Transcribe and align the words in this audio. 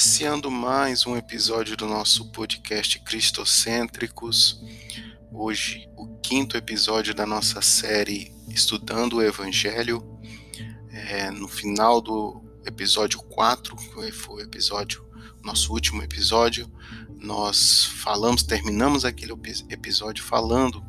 iniciando 0.00 0.50
mais 0.50 1.04
um 1.04 1.14
episódio 1.14 1.76
do 1.76 1.86
nosso 1.86 2.32
podcast 2.32 2.98
Cristocêntricos. 3.00 4.58
Hoje, 5.30 5.90
o 5.94 6.18
quinto 6.20 6.56
episódio 6.56 7.14
da 7.14 7.26
nossa 7.26 7.60
série 7.60 8.34
Estudando 8.48 9.18
o 9.18 9.22
Evangelho. 9.22 10.02
É, 10.90 11.30
no 11.30 11.46
final 11.46 12.00
do 12.00 12.42
episódio 12.64 13.18
4, 13.24 13.76
que 13.76 14.10
foi 14.10 14.36
o 14.36 14.40
episódio, 14.40 15.06
nosso 15.44 15.70
último 15.70 16.02
episódio, 16.02 16.72
nós 17.18 17.84
falamos, 17.84 18.42
terminamos 18.42 19.04
aquele 19.04 19.34
episódio 19.68 20.24
falando 20.24 20.82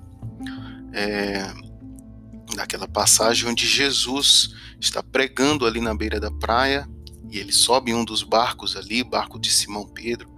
é, 0.94 1.54
daquela 2.56 2.88
passagem 2.88 3.50
onde 3.50 3.68
Jesus 3.68 4.56
está 4.80 5.04
pregando 5.04 5.66
ali 5.66 5.82
na 5.82 5.94
beira 5.94 6.18
da 6.18 6.32
praia 6.32 6.88
e 7.32 7.40
ele 7.40 7.54
sobe 7.54 7.92
em 7.92 7.96
um 7.96 8.04
dos 8.04 8.24
barcos 8.24 8.76
ali, 8.76 9.04
barco 9.04 9.40
de 9.40 9.50
Simão 9.50 9.88
Pedro, 9.88 10.30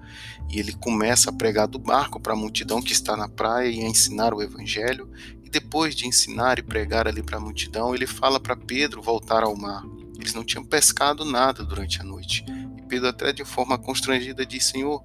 e 0.48 0.60
ele 0.60 0.74
começa 0.74 1.32
a 1.32 1.34
pregar 1.34 1.68
do 1.68 1.80
barco 1.80 2.20
para 2.20 2.34
a 2.34 2.36
multidão 2.36 2.82
que 2.82 2.94
está 2.94 3.18
na 3.18 3.28
praia 3.28 3.68
e 3.68 3.82
a 3.82 3.88
ensinar 3.88 4.34
o 4.34 4.42
evangelho. 4.44 5.12
E 5.44 5.50
depois 5.50 5.96
de 5.96 6.08
ensinar 6.08 6.60
e 6.60 6.64
pregar 6.64 7.08
ali 7.08 7.24
para 7.24 7.38
a 7.38 7.42
multidão, 7.42 7.96
ele 7.96 8.06
fala 8.06 8.40
para 8.40 8.56
Pedro 8.56 9.02
voltar 9.02 9.44
ao 9.44 9.56
mar. 9.56 9.84
Eles 10.20 10.36
não 10.36 10.44
tinham 10.44 10.64
pescado 10.64 11.26
nada 11.26 11.64
durante 11.64 12.00
a 12.00 12.04
noite. 12.04 12.46
E 12.78 12.82
Pedro, 12.84 13.10
até 13.10 13.34
de 13.34 13.44
forma 13.44 13.78
constrangida, 13.80 14.46
diz: 14.46 14.66
Senhor, 14.66 15.04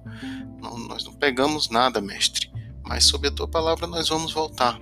não, 0.61 0.77
nós 0.77 1.03
não 1.03 1.13
pegamos 1.13 1.69
nada, 1.69 1.99
mestre, 1.99 2.51
mas 2.85 3.05
sob 3.05 3.27
a 3.27 3.31
tua 3.31 3.47
palavra 3.47 3.87
nós 3.87 4.07
vamos 4.09 4.31
voltar. 4.31 4.79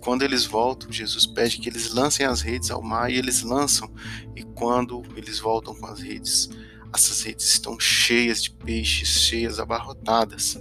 E 0.00 0.02
quando 0.02 0.22
eles 0.22 0.46
voltam, 0.46 0.90
Jesus 0.90 1.26
pede 1.26 1.58
que 1.58 1.68
eles 1.68 1.92
lancem 1.92 2.24
as 2.24 2.40
redes 2.40 2.70
ao 2.70 2.80
mar 2.80 3.10
e 3.10 3.16
eles 3.16 3.42
lançam. 3.42 3.92
E 4.34 4.42
quando 4.42 5.02
eles 5.14 5.38
voltam 5.38 5.74
com 5.74 5.86
as 5.86 6.00
redes, 6.00 6.48
essas 6.94 7.22
redes 7.22 7.44
estão 7.46 7.78
cheias 7.78 8.42
de 8.42 8.50
peixes, 8.50 9.08
cheias, 9.08 9.60
abarrotadas. 9.60 10.58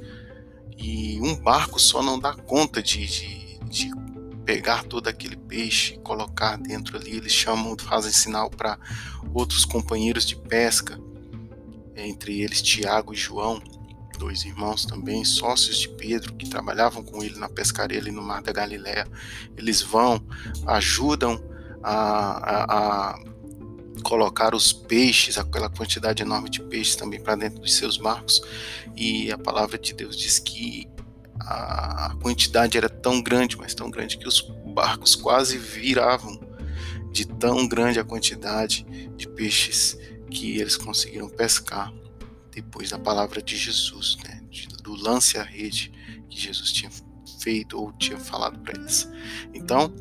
E 0.77 1.21
um 1.21 1.35
barco 1.35 1.79
só 1.79 2.03
não 2.03 2.19
dá 2.19 2.33
conta 2.33 2.83
de, 2.83 3.05
de, 3.07 3.59
de 3.69 3.91
pegar 4.43 4.83
todo 4.83 5.07
aquele 5.07 5.37
peixe, 5.37 5.97
colocar 5.99 6.57
dentro 6.57 6.97
ali. 6.97 7.15
Eles 7.15 7.31
chamam, 7.31 7.77
fazem 7.79 8.11
sinal 8.11 8.49
para 8.49 8.77
outros 9.33 9.63
companheiros 9.63 10.25
de 10.25 10.35
pesca, 10.35 10.99
entre 11.95 12.41
eles 12.41 12.61
Tiago 12.61 13.13
e 13.13 13.17
João 13.17 13.61
dois 14.19 14.43
irmãos 14.43 14.85
também, 14.85 15.23
sócios 15.23 15.77
de 15.77 15.87
Pedro, 15.87 16.33
que 16.33 16.47
trabalhavam 16.47 17.01
com 17.01 17.23
ele 17.23 17.39
na 17.39 17.47
pescaria 17.47 17.97
ali 17.97 18.11
no 18.11 18.21
Mar 18.21 18.43
da 18.43 18.51
Galiléia. 18.51 19.07
Eles 19.57 19.81
vão, 19.81 20.21
ajudam 20.67 21.41
a, 21.81 21.93
a, 21.93 23.11
a 23.13 23.19
colocar 24.03 24.53
os 24.53 24.73
peixes, 24.73 25.37
aquela 25.37 25.69
quantidade 25.69 26.21
enorme 26.21 26.49
de 26.49 26.61
peixes 26.61 26.97
também 26.97 27.19
para 27.21 27.35
dentro 27.35 27.61
dos 27.61 27.73
seus 27.75 27.97
barcos. 27.97 28.41
E 28.95 29.31
a 29.31 29.37
palavra 29.37 29.79
de 29.79 29.93
Deus 29.93 30.17
diz 30.17 30.37
que 30.37 30.85
a 31.39 32.13
quantidade 32.21 32.77
era 32.77 32.89
tão 32.89 33.21
grande, 33.21 33.57
mas 33.57 33.73
tão 33.73 33.89
grande 33.89 34.17
que 34.17 34.27
os 34.27 34.41
barcos 34.75 35.15
quase 35.15 35.57
viravam 35.57 36.37
de 37.11 37.25
tão 37.25 37.65
grande 37.67 37.99
a 37.99 38.03
quantidade 38.03 38.85
de 39.15 39.27
peixes 39.29 39.97
que 40.29 40.59
eles 40.59 40.75
conseguiram 40.75 41.29
pescar 41.29 41.91
depois 42.61 42.89
da 42.89 42.99
palavra 42.99 43.41
de 43.41 43.55
Jesus, 43.55 44.17
né, 44.25 44.41
do 44.83 44.93
lance 44.93 45.37
à 45.37 45.43
rede 45.43 45.91
que 46.29 46.39
Jesus 46.39 46.71
tinha 46.71 46.91
feito 47.41 47.79
ou 47.79 47.93
tinha 47.93 48.17
falado 48.17 48.59
para 48.59 48.77
eles. 48.77 49.09
Então, 49.53 49.93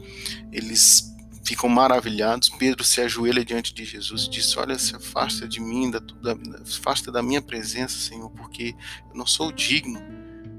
eles 0.50 1.14
ficam 1.44 1.68
maravilhados. 1.68 2.48
Pedro 2.48 2.82
se 2.82 3.00
ajoelha 3.00 3.44
diante 3.44 3.72
de 3.72 3.84
Jesus 3.84 4.24
e 4.24 4.30
diz: 4.30 4.56
Olha, 4.56 4.76
se 4.76 4.94
afasta 4.96 5.46
de 5.46 5.60
mim, 5.60 5.90
da, 5.90 6.00
da, 6.00 6.36
afasta 6.60 7.12
da 7.12 7.22
minha 7.22 7.40
presença, 7.40 7.96
Senhor, 7.96 8.28
porque 8.30 8.74
eu 9.08 9.16
não 9.16 9.26
sou 9.26 9.52
digno. 9.52 10.00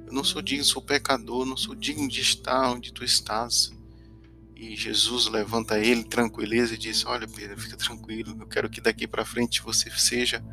Eu 0.07 0.13
não 0.13 0.23
sou 0.23 0.41
digno, 0.41 0.63
sou 0.63 0.81
pecador, 0.81 1.45
não 1.45 1.57
sou 1.57 1.75
digno 1.75 2.07
de 2.07 2.21
estar 2.21 2.71
onde 2.71 2.93
tu 2.93 3.03
estás. 3.03 3.71
E 4.55 4.75
Jesus 4.75 5.27
levanta 5.27 5.77
ele, 5.77 6.03
tranquiliza 6.03 6.75
e 6.75 6.77
diz: 6.77 7.05
Olha, 7.05 7.27
Pedro, 7.27 7.59
fica 7.59 7.75
tranquilo. 7.75 8.35
Eu 8.39 8.47
quero 8.47 8.69
que 8.69 8.79
daqui 8.79 9.05
para 9.05 9.25
frente 9.25 9.61
você 9.61 9.91
seja 9.91 10.43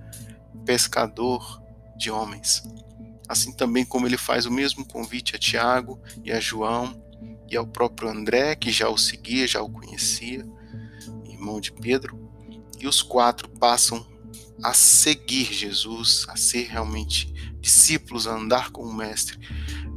pescador 0.66 1.62
de 1.96 2.10
homens. 2.10 2.62
Assim 3.28 3.52
também 3.52 3.84
como 3.84 4.06
ele 4.06 4.18
faz 4.18 4.44
o 4.44 4.50
mesmo 4.50 4.84
convite 4.84 5.34
a 5.34 5.38
Tiago 5.38 6.00
e 6.22 6.30
a 6.30 6.38
João 6.38 7.02
e 7.48 7.56
ao 7.56 7.66
próprio 7.66 8.08
André, 8.08 8.54
que 8.56 8.70
já 8.70 8.88
o 8.88 8.98
seguia, 8.98 9.46
já 9.46 9.62
o 9.62 9.70
conhecia, 9.70 10.46
irmão 11.24 11.60
de 11.60 11.72
Pedro, 11.72 12.30
e 12.78 12.86
os 12.86 13.00
quatro 13.00 13.48
passam 13.48 14.04
a 14.62 14.72
seguir 14.72 15.52
Jesus, 15.52 16.26
a 16.28 16.36
ser 16.36 16.66
realmente 16.66 17.32
discípulos, 17.60 18.26
a 18.26 18.34
andar 18.34 18.70
com 18.70 18.82
o 18.82 18.94
Mestre 18.94 19.38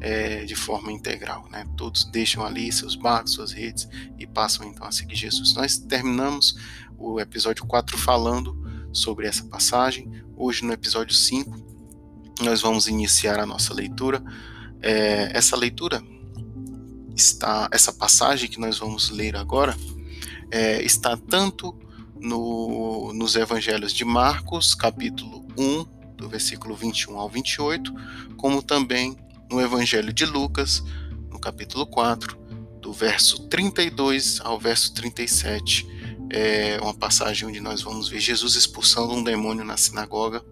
é, 0.02 0.46
de 0.46 0.56
forma 0.56 0.92
integral. 0.92 1.48
Né? 1.50 1.66
Todos 1.76 2.06
deixam 2.06 2.46
ali 2.46 2.72
seus 2.72 2.96
barcos, 2.96 3.34
suas 3.34 3.52
redes 3.52 3.88
e 4.18 4.26
passam 4.26 4.66
então 4.68 4.88
a 4.88 4.92
seguir 4.92 5.16
Jesus. 5.16 5.54
Nós 5.54 5.78
terminamos 5.78 6.56
o 6.98 7.20
episódio 7.20 7.66
4 7.66 7.98
falando 7.98 8.69
sobre 8.92 9.28
essa 9.28 9.44
passagem. 9.46 10.10
Hoje, 10.36 10.64
no 10.64 10.74
episódio 10.74 11.16
5, 11.16 11.52
nós 12.42 12.62
vamos 12.62 12.88
iniciar 12.88 13.40
a 13.40 13.46
nossa 13.46 13.74
leitura. 13.74 14.24
É, 14.82 15.32
essa 15.34 15.56
leitura 15.56 16.02
está, 17.16 17.68
essa 17.72 17.92
passagem 17.92 18.50
que 18.50 18.60
nós 18.60 18.78
vamos 18.80 19.10
ler 19.10 19.36
agora, 19.36 19.76
é, 20.52 20.82
está 20.84 21.18
tanto 21.18 21.78
no, 22.20 23.14
nos 23.14 23.36
evangelhos 23.36 23.94
de 23.94 24.06
Marcos, 24.06 24.74
capítulo 24.74 25.46
1, 25.58 25.86
do 26.16 26.30
versículo 26.30 26.76
21 26.76 27.18
ao 27.18 27.30
28, 27.30 27.94
como 28.38 28.62
também 28.62 29.16
no 29.50 29.62
evangelho 29.62 30.14
de 30.14 30.26
Lucas, 30.26 30.84
no 31.30 31.40
capítulo 31.40 31.86
4, 31.86 32.38
do 32.82 32.94
verso 32.94 33.48
32 33.48 34.40
ao 34.42 34.60
verso 34.60 34.94
37 34.94 35.99
é 36.32 36.80
uma 36.82 36.94
passagem 36.94 37.48
onde 37.48 37.60
nós 37.60 37.82
vamos 37.82 38.08
ver 38.08 38.20
Jesus 38.20 38.56
expulsando 38.56 39.14
um 39.14 39.24
demônio 39.24 39.64
na 39.66 39.78
sinagoga. 39.78 40.44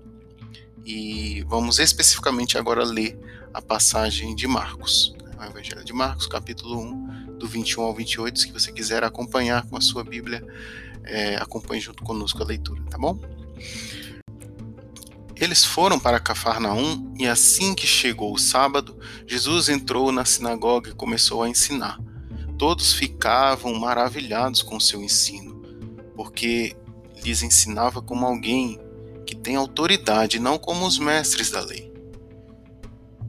E 0.83 1.43
vamos 1.47 1.79
especificamente 1.79 2.57
agora 2.57 2.83
ler 2.83 3.19
a 3.53 3.61
passagem 3.61 4.35
de 4.35 4.47
Marcos, 4.47 5.13
né? 5.37 5.47
o 5.47 5.51
Evangelho 5.51 5.83
de 5.83 5.93
Marcos, 5.93 6.25
capítulo 6.25 6.79
1, 6.79 7.37
do 7.37 7.47
21 7.47 7.83
ao 7.83 7.93
28. 7.93 8.39
Se 8.39 8.51
você 8.51 8.71
quiser 8.71 9.03
acompanhar 9.03 9.67
com 9.67 9.77
a 9.77 9.81
sua 9.81 10.03
Bíblia, 10.03 10.43
é, 11.03 11.35
acompanhe 11.35 11.81
junto 11.81 12.03
conosco 12.03 12.41
a 12.41 12.45
leitura, 12.45 12.81
tá 12.89 12.97
bom? 12.97 13.19
Eles 15.35 15.63
foram 15.63 15.99
para 15.99 16.19
Cafarnaum 16.19 17.13
e 17.19 17.27
assim 17.27 17.75
que 17.75 17.85
chegou 17.85 18.33
o 18.33 18.39
sábado, 18.39 18.97
Jesus 19.27 19.69
entrou 19.69 20.11
na 20.11 20.25
sinagoga 20.25 20.89
e 20.89 20.95
começou 20.95 21.43
a 21.43 21.49
ensinar. 21.49 21.99
Todos 22.57 22.93
ficavam 22.93 23.75
maravilhados 23.75 24.63
com 24.63 24.79
seu 24.79 25.03
ensino 25.03 25.56
porque 26.17 26.75
lhes 27.23 27.43
ensinava 27.43 28.01
como 28.01 28.25
alguém 28.25 28.79
que 29.23 29.35
tem 29.35 29.55
autoridade, 29.55 30.39
não 30.39 30.57
como 30.57 30.87
os 30.87 30.97
mestres 30.97 31.51
da 31.51 31.61
lei. 31.61 31.93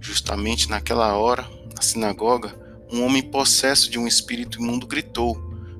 Justamente 0.00 0.70
naquela 0.70 1.14
hora, 1.16 1.46
na 1.76 1.82
sinagoga, 1.82 2.58
um 2.90 3.04
homem 3.04 3.22
possesso 3.22 3.90
de 3.90 3.98
um 3.98 4.06
espírito 4.06 4.58
imundo 4.58 4.86
gritou: 4.86 5.36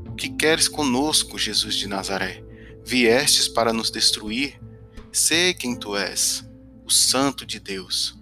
O 0.07 0.13
que 0.13 0.29
queres 0.29 0.69
conosco, 0.69 1.39
Jesus 1.39 1.75
de 1.75 1.89
Nazaré? 1.89 2.45
Viestes 2.85 3.49
para 3.49 3.73
nos 3.73 3.91
destruir? 3.91 4.61
Sei 5.11 5.55
quem 5.55 5.75
tu 5.75 5.97
és, 5.97 6.45
o 6.85 6.91
Santo 6.91 7.47
de 7.47 7.59
Deus. 7.59 8.19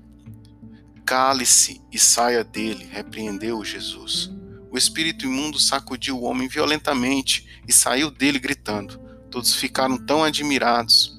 Cale-se 1.05 1.81
e 1.91 1.99
saia 1.99 2.45
dele, 2.45 2.87
repreendeu 2.91 3.65
Jesus. 3.65 4.33
O 4.77 4.79
espírito 4.79 5.25
imundo 5.25 5.59
sacudiu 5.59 6.19
o 6.19 6.25
homem 6.25 6.49
violentamente 6.49 7.63
e 7.67 7.73
saiu 7.73 8.11
dele 8.11 8.39
gritando. 8.39 9.01
Todos 9.31 9.55
ficaram 9.55 9.97
tão 9.97 10.23
admirados 10.23 11.19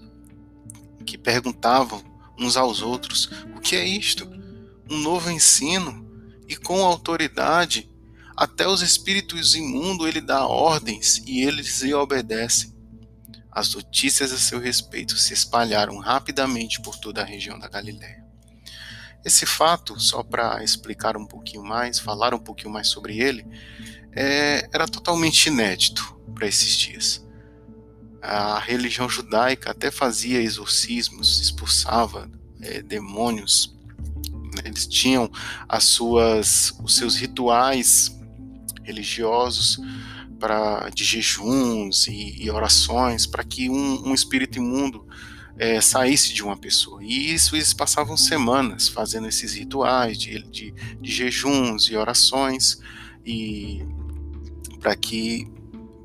que 1.04 1.18
perguntavam 1.18 2.04
uns 2.38 2.56
aos 2.56 2.84
outros: 2.84 3.32
O 3.56 3.60
que 3.60 3.76
é 3.76 3.84
isto? 3.84 4.30
Um 4.88 5.00
novo 5.00 5.32
ensino? 5.32 6.08
E 6.48 6.56
com 6.56 6.86
autoridade, 6.86 7.90
até 8.36 8.68
os 8.68 8.84
espíritos 8.84 9.56
imundos 9.56 10.08
ele 10.08 10.22
dá 10.22 10.46
ordens 10.46 11.24
e 11.26 11.42
eles 11.42 11.82
lhe 11.82 11.96
obedecem. 11.96 12.72
As 13.52 13.74
notícias 13.74 14.32
a 14.32 14.38
seu 14.38 14.60
respeito 14.60 15.18
se 15.18 15.34
espalharam 15.34 15.98
rapidamente 15.98 16.80
por 16.80 16.96
toda 17.00 17.24
a 17.24 17.26
região 17.26 17.58
da 17.58 17.68
Galiléia. 17.68 18.27
Esse 19.28 19.46
fato, 19.46 20.00
só 20.00 20.24
para 20.24 20.64
explicar 20.64 21.18
um 21.18 21.26
pouquinho 21.26 21.62
mais, 21.62 22.00
falar 22.00 22.34
um 22.34 22.40
pouquinho 22.40 22.72
mais 22.72 22.88
sobre 22.88 23.20
ele, 23.20 23.46
é, 24.14 24.70
era 24.72 24.88
totalmente 24.88 25.48
inédito 25.48 26.18
para 26.34 26.48
esses 26.48 26.72
dias. 26.78 27.28
A 28.22 28.58
religião 28.58 29.10
judaica 29.10 29.72
até 29.72 29.92
fazia 29.92 30.42
exorcismos, 30.42 31.42
expulsava 31.42 32.32
é, 32.62 32.82
demônios. 32.82 33.78
Né? 34.56 34.62
Eles 34.64 34.88
tinham 34.88 35.30
as 35.68 35.84
suas, 35.84 36.74
os 36.82 36.96
seus 36.96 37.18
rituais 37.18 38.18
religiosos 38.82 39.78
para 40.40 40.90
de 40.90 41.04
jejuns 41.04 42.08
e, 42.08 42.46
e 42.46 42.50
orações 42.50 43.26
para 43.26 43.44
que 43.44 43.70
um, 43.70 44.08
um 44.08 44.14
espírito 44.14 44.58
imundo 44.58 45.06
é, 45.58 45.82
saísse 45.82 46.34
de 46.34 46.44
uma 46.44 46.56
pessoa. 46.56 47.04
E 47.04 47.34
isso 47.34 47.56
eles 47.56 47.74
passavam 47.74 48.16
semanas 48.16 48.88
fazendo 48.88 49.28
esses 49.28 49.56
rituais 49.56 50.18
de, 50.18 50.44
de, 50.44 50.74
de 51.02 51.12
jejuns 51.12 51.86
e 51.86 51.96
orações 51.96 52.80
e 53.26 53.84
para 54.80 54.96
que 54.96 55.48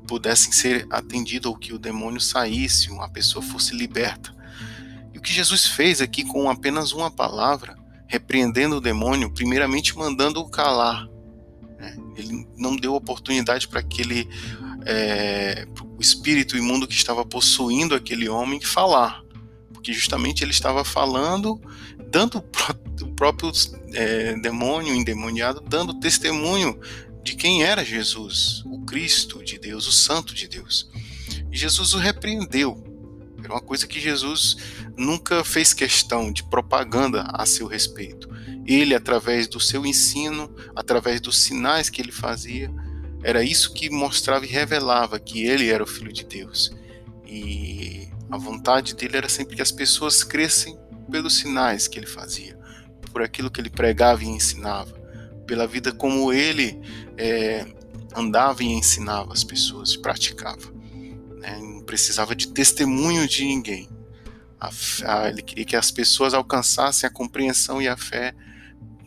pudessem 0.07 0.51
ser 0.51 0.87
atendido 0.89 1.49
ou 1.49 1.55
que 1.55 1.73
o 1.73 1.79
demônio 1.79 2.19
saísse, 2.19 2.89
uma 2.89 3.09
pessoa 3.09 3.43
fosse 3.43 3.75
liberta. 3.75 4.35
E 5.13 5.17
o 5.17 5.21
que 5.21 5.31
Jesus 5.31 5.67
fez 5.67 6.01
aqui 6.01 6.23
com 6.23 6.49
apenas 6.49 6.91
uma 6.91 7.09
palavra, 7.09 7.77
repreendendo 8.07 8.77
o 8.77 8.81
demônio, 8.81 9.31
primeiramente 9.31 9.95
mandando-o 9.97 10.49
calar. 10.49 11.07
Né? 11.79 11.95
Ele 12.17 12.47
não 12.57 12.75
deu 12.75 12.95
oportunidade 12.95 13.67
para 13.67 13.79
aquele 13.79 14.27
é, 14.85 15.65
o 15.79 16.01
espírito 16.01 16.57
imundo 16.57 16.87
que 16.87 16.95
estava 16.95 17.23
possuindo 17.23 17.95
aquele 17.95 18.27
homem 18.27 18.59
falar 18.59 19.22
porque 19.83 19.91
justamente 19.91 20.45
ele 20.45 20.51
estava 20.51 20.85
falando, 20.85 21.61
dando 22.09 22.37
o 23.01 23.07
próprio 23.13 23.51
é, 23.93 24.33
demônio 24.39 24.95
endemoniado, 24.95 25.59
dando 25.59 25.99
testemunho 25.99 26.79
de 27.21 27.35
quem 27.35 27.65
era 27.65 27.83
Jesus, 27.83 28.63
o 28.65 28.79
Cristo 28.85 29.43
de 29.43 29.59
Deus, 29.59 29.85
o 29.85 29.91
Santo 29.91 30.33
de 30.33 30.47
Deus. 30.47 30.89
E 31.51 31.57
Jesus 31.57 31.93
o 31.93 31.97
repreendeu. 31.97 32.81
Era 33.43 33.55
uma 33.55 33.61
coisa 33.61 33.85
que 33.85 33.99
Jesus 33.99 34.55
nunca 34.95 35.43
fez 35.43 35.73
questão 35.73 36.31
de 36.31 36.45
propaganda 36.45 37.23
a 37.33 37.45
seu 37.45 37.67
respeito. 37.67 38.29
Ele, 38.65 38.95
através 38.95 39.49
do 39.49 39.59
seu 39.59 39.85
ensino, 39.85 40.49
através 40.73 41.19
dos 41.19 41.37
sinais 41.39 41.89
que 41.89 42.01
ele 42.01 42.13
fazia, 42.13 42.73
era 43.21 43.43
isso 43.43 43.73
que 43.73 43.89
mostrava 43.89 44.45
e 44.45 44.49
revelava 44.49 45.19
que 45.19 45.43
ele 45.43 45.69
era 45.69 45.83
o 45.83 45.87
Filho 45.87 46.13
de 46.13 46.23
Deus. 46.23 46.71
E 47.25 48.07
a 48.33 48.37
vontade 48.37 48.95
dele 48.95 49.17
era 49.17 49.29
sempre 49.29 49.55
que 49.55 49.61
as 49.61 49.71
pessoas 49.71 50.23
crescem 50.23 50.75
pelos 51.11 51.37
sinais 51.37 51.87
que 51.87 51.99
ele 51.99 52.07
fazia, 52.07 52.57
por 53.11 53.21
aquilo 53.21 53.51
que 53.51 53.61
ele 53.61 53.69
pregava 53.69 54.23
e 54.23 54.27
ensinava, 54.27 54.91
pela 55.45 55.67
vida 55.67 55.91
como 55.91 56.33
ele 56.33 56.81
é, 57.15 57.63
andava 58.15 58.63
e 58.63 58.65
ensinava 58.65 59.31
as 59.31 59.43
pessoas, 59.43 59.95
praticava. 59.95 60.73
Né? 61.39 61.59
Não 61.61 61.83
precisava 61.83 62.35
de 62.35 62.47
testemunho 62.47 63.27
de 63.27 63.45
ninguém. 63.45 63.87
A, 64.59 64.71
a, 65.05 65.29
ele 65.29 65.43
queria 65.43 65.65
que 65.65 65.75
as 65.75 65.91
pessoas 65.91 66.33
alcançassem 66.33 67.07
a 67.07 67.13
compreensão 67.13 67.79
e 67.79 67.87
a 67.87 67.95
fé 67.95 68.33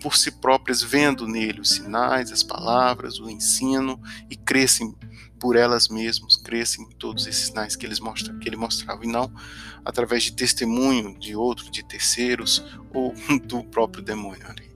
por 0.01 0.17
si 0.17 0.31
próprias, 0.31 0.85
vendo 0.85 1.27
nele 1.27 1.61
os 1.61 1.71
sinais, 1.71 2.31
as 2.31 2.45
palavras, 2.45 3.19
o 3.19 3.29
ensino 3.29 4.01
e 4.31 4.37
crescem 4.37 4.95
por 5.47 5.55
elas 5.55 5.87
mesmas, 5.87 6.35
crescem 6.35 6.85
em 6.85 6.91
todos 6.91 7.25
esses 7.25 7.47
sinais 7.47 7.77
que, 7.77 7.87
eles 7.87 8.01
mostram, 8.01 8.37
que 8.41 8.49
ele 8.49 8.57
mostrava, 8.57 9.05
e 9.05 9.07
não 9.07 9.33
através 9.85 10.25
de 10.25 10.33
testemunho 10.33 11.17
de 11.21 11.37
outro, 11.37 11.71
de 11.71 11.85
terceiros 11.85 12.65
ou 12.93 13.15
do 13.47 13.63
próprio 13.63 14.03
demônio 14.03 14.45
ali. 14.49 14.69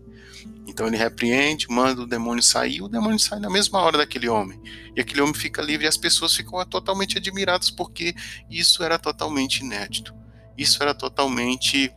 Então 0.68 0.86
ele 0.86 0.96
repreende, 0.96 1.66
manda 1.68 2.02
o 2.02 2.06
demônio 2.06 2.40
sair, 2.40 2.82
o 2.82 2.88
demônio 2.88 3.18
sai 3.18 3.40
na 3.40 3.50
mesma 3.50 3.80
hora 3.80 3.98
daquele 3.98 4.28
homem. 4.28 4.60
E 4.94 5.00
aquele 5.00 5.20
homem 5.22 5.34
fica 5.34 5.60
livre 5.60 5.86
e 5.86 5.88
as 5.88 5.96
pessoas 5.96 6.36
ficam 6.36 6.64
totalmente 6.64 7.18
admiradas 7.18 7.68
porque 7.68 8.14
isso 8.48 8.84
era 8.84 8.96
totalmente 8.96 9.64
inédito. 9.64 10.14
Isso 10.56 10.80
era 10.80 10.94
totalmente 10.94 11.92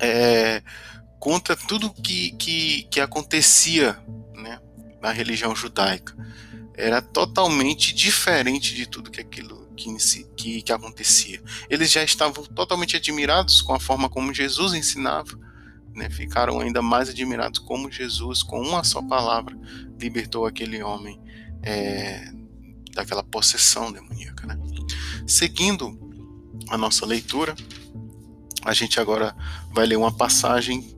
é, 0.00 0.60
contra 1.20 1.54
tudo 1.54 1.94
que, 1.94 2.32
que, 2.32 2.82
que 2.90 3.00
acontecia 3.00 3.96
né, 4.34 4.58
na 5.00 5.12
religião 5.12 5.54
judaica 5.54 6.16
era 6.76 7.00
totalmente 7.00 7.94
diferente 7.94 8.74
de 8.74 8.86
tudo 8.86 9.10
que 9.10 9.20
aquilo 9.20 9.66
que, 9.74 9.94
que, 10.36 10.62
que, 10.62 10.72
acontecia. 10.72 11.42
Eles 11.68 11.90
já 11.90 12.02
estavam 12.02 12.44
totalmente 12.44 12.96
admirados 12.96 13.62
com 13.62 13.74
a 13.74 13.80
forma 13.80 14.08
como 14.08 14.32
Jesus 14.32 14.74
ensinava, 14.74 15.38
né? 15.94 16.10
ficaram 16.10 16.60
ainda 16.60 16.82
mais 16.82 17.08
admirados 17.08 17.58
como 17.58 17.90
Jesus, 17.90 18.42
com 18.42 18.60
uma 18.60 18.84
só 18.84 19.02
palavra, 19.02 19.56
libertou 19.98 20.46
aquele 20.46 20.82
homem 20.82 21.20
é, 21.62 22.30
daquela 22.92 23.22
possessão 23.22 23.90
demoníaca. 23.90 24.46
Né? 24.46 24.58
Seguindo 25.26 25.98
a 26.68 26.76
nossa 26.76 27.06
leitura, 27.06 27.54
a 28.64 28.72
gente 28.72 28.98
agora 29.00 29.34
vai 29.72 29.86
ler 29.86 29.96
uma 29.96 30.12
passagem 30.12 30.94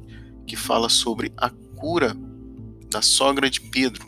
que 0.47 0.57
fala 0.57 0.89
sobre 0.89 1.33
a 1.37 1.51
cura 1.51 2.17
da 2.91 3.03
sogra 3.03 3.51
de 3.51 3.61
Pedro 3.61 4.08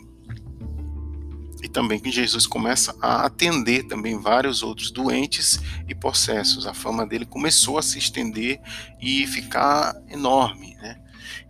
também 1.71 1.99
que 1.99 2.11
Jesus 2.11 2.45
começa 2.45 2.95
a 3.01 3.25
atender 3.25 3.83
também 3.83 4.19
vários 4.19 4.61
outros 4.61 4.91
doentes 4.91 5.59
e 5.87 5.95
possessos. 5.95 6.67
A 6.67 6.73
fama 6.73 7.05
dele 7.05 7.25
começou 7.25 7.77
a 7.77 7.81
se 7.81 7.97
estender 7.97 8.59
e 9.01 9.25
ficar 9.25 9.95
enorme. 10.09 10.75
Né? 10.75 11.01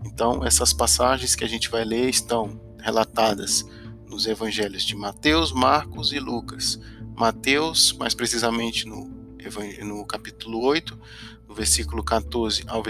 Então, 0.06 0.46
essas 0.46 0.72
passagens 0.72 1.36
que 1.36 1.44
a 1.44 1.48
gente 1.48 1.70
vai 1.70 1.84
ler 1.84 2.10
estão 2.10 2.60
relatadas 2.80 3.66
nos 4.08 4.26
evangelhos 4.26 4.84
de 4.84 4.96
Mateus, 4.96 5.52
Marcos 5.52 6.12
e 6.12 6.20
Lucas. 6.20 6.80
Mateus, 7.16 7.94
mais 7.94 8.14
precisamente 8.14 8.88
no, 8.88 9.10
no 9.84 10.06
capítulo 10.06 10.62
8, 10.64 11.00
do 11.48 11.54
versículo 11.54 12.04
14 12.04 12.64
ao, 12.68 12.84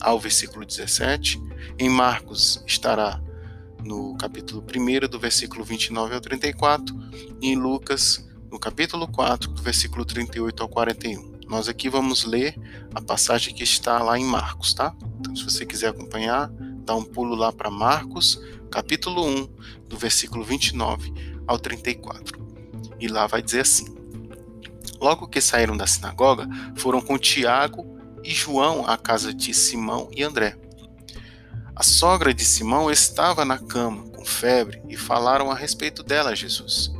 ao 0.00 0.20
versículo 0.20 0.64
17. 0.64 1.40
Em 1.78 1.88
Marcos 1.88 2.62
estará 2.66 3.20
no 3.84 4.16
capítulo 4.16 4.62
1, 4.62 5.08
do 5.08 5.18
versículo 5.18 5.64
29 5.64 6.14
ao 6.14 6.20
34, 6.20 6.94
e 7.40 7.48
em 7.48 7.56
Lucas, 7.56 8.28
no 8.50 8.58
capítulo 8.58 9.06
4, 9.08 9.50
do 9.50 9.62
versículo 9.62 10.04
38 10.04 10.62
ao 10.62 10.68
41. 10.68 11.32
Nós 11.48 11.68
aqui 11.68 11.88
vamos 11.88 12.24
ler 12.24 12.58
a 12.94 13.00
passagem 13.00 13.54
que 13.54 13.62
está 13.62 14.02
lá 14.02 14.18
em 14.18 14.24
Marcos, 14.24 14.72
tá? 14.72 14.94
Então, 15.20 15.34
se 15.34 15.44
você 15.44 15.66
quiser 15.66 15.88
acompanhar, 15.88 16.50
dá 16.84 16.94
um 16.94 17.04
pulo 17.04 17.34
lá 17.34 17.52
para 17.52 17.70
Marcos, 17.70 18.40
capítulo 18.70 19.26
1, 19.26 19.48
do 19.88 19.96
versículo 19.96 20.44
29 20.44 21.12
ao 21.46 21.58
34. 21.58 22.40
E 22.98 23.08
lá 23.08 23.26
vai 23.26 23.42
dizer 23.42 23.60
assim: 23.60 23.84
Logo 25.00 25.26
que 25.26 25.40
saíram 25.40 25.76
da 25.76 25.86
sinagoga, 25.86 26.48
foram 26.76 27.00
com 27.00 27.18
Tiago 27.18 27.84
e 28.22 28.30
João 28.30 28.86
à 28.86 28.96
casa 28.96 29.34
de 29.34 29.52
Simão 29.52 30.08
e 30.16 30.22
André. 30.22 30.56
A 31.74 31.82
sogra 31.82 32.34
de 32.34 32.44
Simão 32.44 32.90
estava 32.90 33.46
na 33.46 33.58
cama, 33.58 34.02
com 34.10 34.26
febre, 34.26 34.82
e 34.90 34.96
falaram 34.96 35.50
a 35.50 35.54
respeito 35.54 36.02
dela 36.02 36.30
a 36.30 36.34
Jesus. 36.34 36.92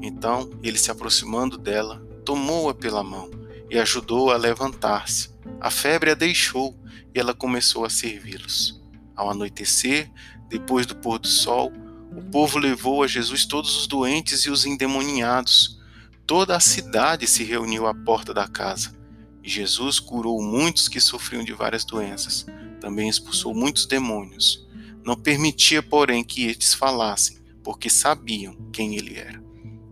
Então 0.00 0.48
ele, 0.62 0.78
se 0.78 0.92
aproximando 0.92 1.58
dela, 1.58 2.00
tomou-a 2.24 2.72
pela 2.72 3.02
mão 3.02 3.28
e 3.68 3.76
ajudou-a 3.76 4.34
a 4.34 4.38
levantar-se. 4.38 5.30
A 5.60 5.70
febre 5.70 6.12
a 6.12 6.14
deixou 6.14 6.78
e 7.12 7.18
ela 7.18 7.34
começou 7.34 7.84
a 7.84 7.90
servi-los. 7.90 8.80
Ao 9.16 9.28
anoitecer, 9.28 10.08
depois 10.48 10.86
do 10.86 10.94
pôr 10.94 11.18
do 11.18 11.26
sol, 11.26 11.72
o 12.16 12.22
povo 12.30 12.60
levou 12.60 13.02
a 13.02 13.08
Jesus 13.08 13.44
todos 13.44 13.76
os 13.76 13.88
doentes 13.88 14.42
e 14.42 14.50
os 14.50 14.64
endemoninhados. 14.64 15.80
Toda 16.24 16.54
a 16.54 16.60
cidade 16.60 17.26
se 17.26 17.42
reuniu 17.42 17.88
à 17.88 17.94
porta 17.94 18.32
da 18.32 18.46
casa. 18.46 18.94
E 19.42 19.50
Jesus 19.50 19.98
curou 19.98 20.40
muitos 20.40 20.88
que 20.88 21.00
sofriam 21.00 21.42
de 21.42 21.52
várias 21.52 21.84
doenças 21.84 22.46
também 22.80 23.08
expulsou 23.08 23.54
muitos 23.54 23.86
demônios. 23.86 24.66
Não 25.04 25.16
permitia, 25.16 25.82
porém, 25.82 26.24
que 26.24 26.44
eles 26.44 26.74
falassem, 26.74 27.38
porque 27.62 27.88
sabiam 27.88 28.56
quem 28.72 28.96
ele 28.96 29.16
era. 29.16 29.42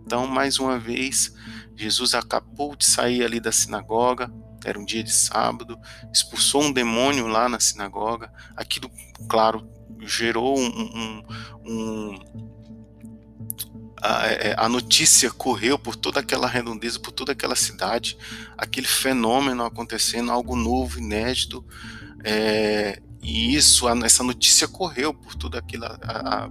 Então, 0.05 0.27
mais 0.27 0.59
uma 0.59 0.79
vez, 0.79 1.35
Jesus 1.77 2.15
acabou 2.15 2.77
de 2.77 2.85
sair 2.85 3.25
ali 3.25 3.41
da 3.41 3.53
sinagoga, 3.53 4.33
era 4.65 4.79
um 4.79 4.85
dia 4.85 5.03
de 5.03 5.13
sábado, 5.13 5.79
expulsou 6.13 6.63
um 6.63 6.73
demônio 6.73 7.27
lá 7.27 7.49
na 7.49 7.61
sinagoga. 7.61 8.33
Aquilo, 8.57 8.91
claro, 9.29 9.69
gerou 10.01 10.59
um. 10.59 10.67
um, 10.67 11.23
um 11.67 12.19
a, 14.03 14.27
é, 14.27 14.55
a, 14.59 14.69
notícia 14.69 15.31
correu 15.31 15.79
por 15.79 15.97
toda 15.97 16.21
aquela 16.21 16.47
redondeza, 16.47 16.99
por 16.99 17.13
toda 17.13 17.33
aquela 17.33 17.57
cidade, 17.57 18.19
aquele 18.57 18.87
fenômeno 18.87 19.65
acontecendo, 19.65 20.31
algo 20.31 20.57
novo, 20.57 20.99
inédito. 20.99 21.65
É, 22.25 23.01
e 23.23 23.55
isso, 23.55 23.89
essa 24.05 24.25
notícia 24.25 24.67
correu 24.67 25.13
por 25.13 25.35
toda 25.35 25.59
aquela, 25.59 25.99
a, 26.03 26.45
a, 26.45 26.51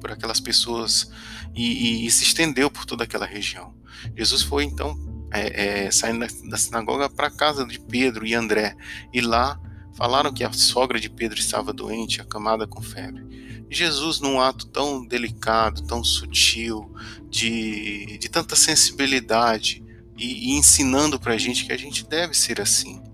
por 0.00 0.10
aquelas 0.10 0.40
pessoas 0.40 1.10
e, 1.54 1.64
e, 2.02 2.06
e, 2.06 2.10
se 2.10 2.24
estendeu 2.24 2.70
por 2.70 2.84
toda 2.84 3.04
aquela 3.04 3.26
região. 3.26 3.74
Jesus 4.16 4.42
foi 4.42 4.64
então 4.64 4.94
é, 5.32 5.84
é, 5.84 5.90
saindo 5.90 6.20
da, 6.20 6.26
da 6.50 6.56
sinagoga 6.56 7.08
para 7.10 7.28
a 7.28 7.30
casa 7.30 7.66
de 7.66 7.78
Pedro 7.78 8.26
e 8.26 8.34
André 8.34 8.76
e 9.12 9.20
lá 9.20 9.60
falaram 9.94 10.32
que 10.32 10.44
a 10.44 10.52
sogra 10.52 11.00
de 11.00 11.08
Pedro 11.08 11.38
estava 11.38 11.72
doente, 11.72 12.20
acamada 12.20 12.66
com 12.66 12.82
febre. 12.82 13.64
Jesus, 13.70 14.20
num 14.20 14.40
ato 14.40 14.66
tão 14.66 15.04
delicado, 15.04 15.82
tão 15.86 16.04
sutil, 16.04 16.94
de, 17.28 18.18
de 18.18 18.28
tanta 18.28 18.54
sensibilidade 18.54 19.82
e, 20.16 20.50
e 20.50 20.58
ensinando 20.58 21.18
para 21.18 21.34
a 21.34 21.38
gente 21.38 21.64
que 21.64 21.72
a 21.72 21.78
gente 21.78 22.06
deve 22.06 22.34
ser 22.34 22.60
assim 22.60 23.05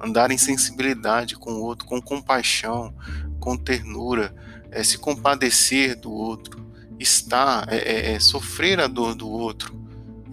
andar 0.00 0.30
em 0.30 0.38
sensibilidade 0.38 1.36
com 1.36 1.52
o 1.52 1.62
outro, 1.62 1.86
com 1.86 2.00
compaixão, 2.00 2.94
com 3.38 3.56
ternura, 3.56 4.34
é, 4.70 4.82
se 4.82 4.98
compadecer 4.98 5.98
do 5.98 6.10
outro, 6.10 6.64
estar, 6.98 7.66
é, 7.72 7.76
é, 7.76 8.12
é, 8.12 8.20
sofrer 8.20 8.80
a 8.80 8.86
dor 8.86 9.14
do 9.14 9.28
outro, 9.28 9.78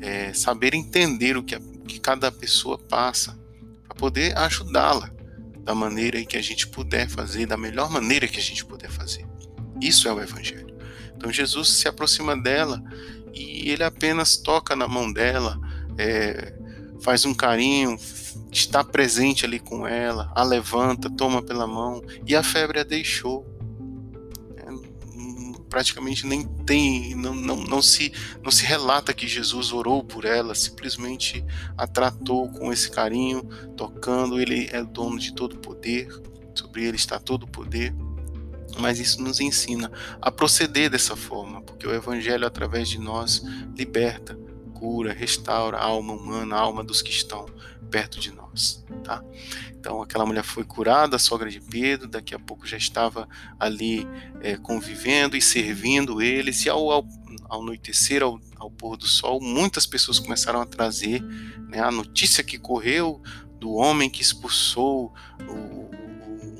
é, 0.01 0.33
saber 0.33 0.73
entender 0.73 1.37
o 1.37 1.43
que, 1.43 1.55
a, 1.55 1.59
que 1.87 1.99
cada 1.99 2.31
pessoa 2.31 2.77
passa, 2.77 3.37
para 3.87 3.95
poder 3.95 4.37
ajudá-la 4.37 5.11
da 5.63 5.73
maneira 5.75 6.23
que 6.23 6.37
a 6.37 6.41
gente 6.41 6.67
puder 6.67 7.09
fazer, 7.09 7.45
da 7.45 7.57
melhor 7.57 7.89
maneira 7.89 8.27
que 8.27 8.39
a 8.39 8.43
gente 8.43 8.63
puder 8.65 8.89
fazer. 8.89 9.25
Isso 9.81 10.07
é 10.07 10.13
o 10.13 10.21
Evangelho. 10.21 10.75
Então 11.15 11.31
Jesus 11.31 11.69
se 11.69 11.87
aproxima 11.87 12.37
dela 12.37 12.81
e 13.33 13.69
ele 13.69 13.83
apenas 13.83 14.37
toca 14.37 14.75
na 14.75 14.87
mão 14.87 15.11
dela, 15.11 15.59
é, 15.97 16.53
faz 17.01 17.25
um 17.25 17.33
carinho, 17.33 17.97
está 18.51 18.83
presente 18.83 19.45
ali 19.45 19.59
com 19.59 19.87
ela, 19.87 20.31
a 20.35 20.43
levanta, 20.43 21.09
toma 21.09 21.41
pela 21.41 21.67
mão 21.67 22.01
e 22.25 22.35
a 22.35 22.43
febre 22.43 22.79
a 22.79 22.83
deixou. 22.83 23.45
É, 24.57 24.65
praticamente 25.69 26.25
nem 26.25 26.43
tem, 26.65 27.15
não, 27.15 27.35
não, 27.35 27.57
não, 27.57 27.81
se, 27.81 28.11
não 28.41 28.51
se 28.51 28.65
relata 28.65 29.13
que 29.13 29.27
Jesus 29.27 29.71
orou 29.71 30.03
por 30.03 30.25
ela, 30.25 30.55
simplesmente 30.55 31.43
a 31.77 31.85
tratou 31.85 32.49
com 32.49 32.71
esse 32.71 32.89
carinho, 32.89 33.43
tocando. 33.75 34.39
Ele 34.39 34.69
é 34.71 34.83
dono 34.83 35.19
de 35.19 35.33
todo 35.33 35.57
poder, 35.57 36.09
sobre 36.55 36.85
ele 36.85 36.97
está 36.97 37.19
todo 37.19 37.43
o 37.43 37.47
poder. 37.47 37.93
Mas 38.79 38.99
isso 38.99 39.21
nos 39.23 39.39
ensina 39.39 39.91
a 40.21 40.29
proceder 40.29 40.89
dessa 40.89 41.15
forma, 41.15 41.61
porque 41.61 41.87
o 41.87 41.93
Evangelho, 41.93 42.45
através 42.45 42.87
de 42.87 42.99
nós, 42.99 43.41
liberta, 43.75 44.37
cura, 44.77 45.11
restaura 45.11 45.77
a 45.77 45.83
alma 45.83 46.13
humana, 46.13 46.55
a 46.55 46.59
alma 46.59 46.83
dos 46.83 47.01
que 47.01 47.09
estão 47.09 47.47
perto 47.89 48.19
de 48.19 48.31
nós, 48.31 48.85
tá? 49.03 49.23
Então 49.71 50.01
aquela 50.01 50.25
mulher 50.25 50.43
foi 50.43 50.63
curada, 50.63 51.15
a 51.15 51.19
sogra 51.19 51.49
de 51.49 51.59
Pedro, 51.59 52.07
daqui 52.07 52.35
a 52.35 52.39
pouco 52.39 52.67
já 52.67 52.77
estava 52.77 53.27
ali 53.59 54.07
é, 54.41 54.55
convivendo 54.55 55.35
e 55.35 55.41
servindo 55.41 56.21
eles, 56.21 56.65
e 56.65 56.69
ao, 56.69 56.91
ao, 56.91 57.05
ao 57.45 57.61
anoitecer, 57.61 58.21
ao, 58.21 58.39
ao, 58.57 58.69
pôr 58.69 58.97
do 58.97 59.07
sol, 59.07 59.41
muitas 59.41 59.85
pessoas 59.85 60.19
começaram 60.19 60.61
a 60.61 60.65
trazer 60.65 61.21
né, 61.69 61.79
a 61.79 61.91
notícia 61.91 62.43
que 62.43 62.59
correu 62.59 63.21
do 63.59 63.71
homem 63.71 64.09
que 64.09 64.21
expulsou 64.21 65.13
o, 65.49 65.86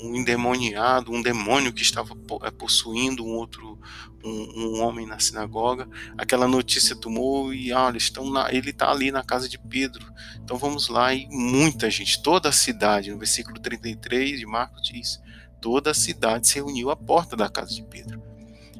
um 0.01 0.15
endemoniado, 0.15 1.11
um 1.11 1.21
demônio 1.21 1.73
que 1.73 1.81
estava 1.81 2.15
é, 2.43 2.51
possuindo 2.51 3.25
um 3.25 3.35
outro 3.35 3.77
um, 4.23 4.77
um 4.77 4.81
homem 4.81 5.05
na 5.05 5.19
sinagoga. 5.19 5.87
Aquela 6.17 6.47
notícia 6.47 6.95
tomou 6.95 7.53
e 7.53 7.71
olha, 7.71 7.97
estão 7.97 8.29
na, 8.29 8.53
ele 8.53 8.71
está 8.71 8.91
ali 8.91 9.11
na 9.11 9.23
casa 9.23 9.47
de 9.47 9.57
Pedro. 9.57 10.05
Então 10.43 10.57
vamos 10.57 10.89
lá 10.89 11.13
e 11.13 11.27
muita 11.29 11.89
gente, 11.89 12.21
toda 12.21 12.49
a 12.49 12.53
cidade, 12.53 13.11
no 13.11 13.17
versículo 13.17 13.59
33 13.59 14.39
de 14.39 14.45
Marcos 14.45 14.83
diz, 14.83 15.21
toda 15.61 15.91
a 15.91 15.93
cidade 15.93 16.47
se 16.47 16.55
reuniu 16.55 16.89
à 16.89 16.95
porta 16.95 17.35
da 17.35 17.49
casa 17.49 17.73
de 17.73 17.83
Pedro. 17.83 18.21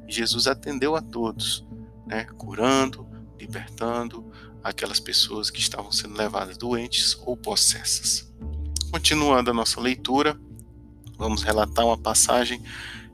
E 0.07 0.11
Jesus 0.11 0.47
atendeu 0.47 0.95
a 0.95 1.01
todos, 1.01 1.65
né, 2.05 2.25
curando, 2.37 3.07
libertando 3.39 4.31
aquelas 4.63 4.99
pessoas 4.99 5.49
que 5.49 5.59
estavam 5.59 5.91
sendo 5.91 6.17
levadas 6.17 6.57
doentes 6.57 7.17
ou 7.25 7.37
possessas. 7.37 8.31
Continuando 8.91 9.51
a 9.51 9.53
nossa 9.53 9.79
leitura, 9.79 10.39
vamos 11.17 11.43
relatar 11.43 11.85
uma 11.85 11.97
passagem 11.97 12.61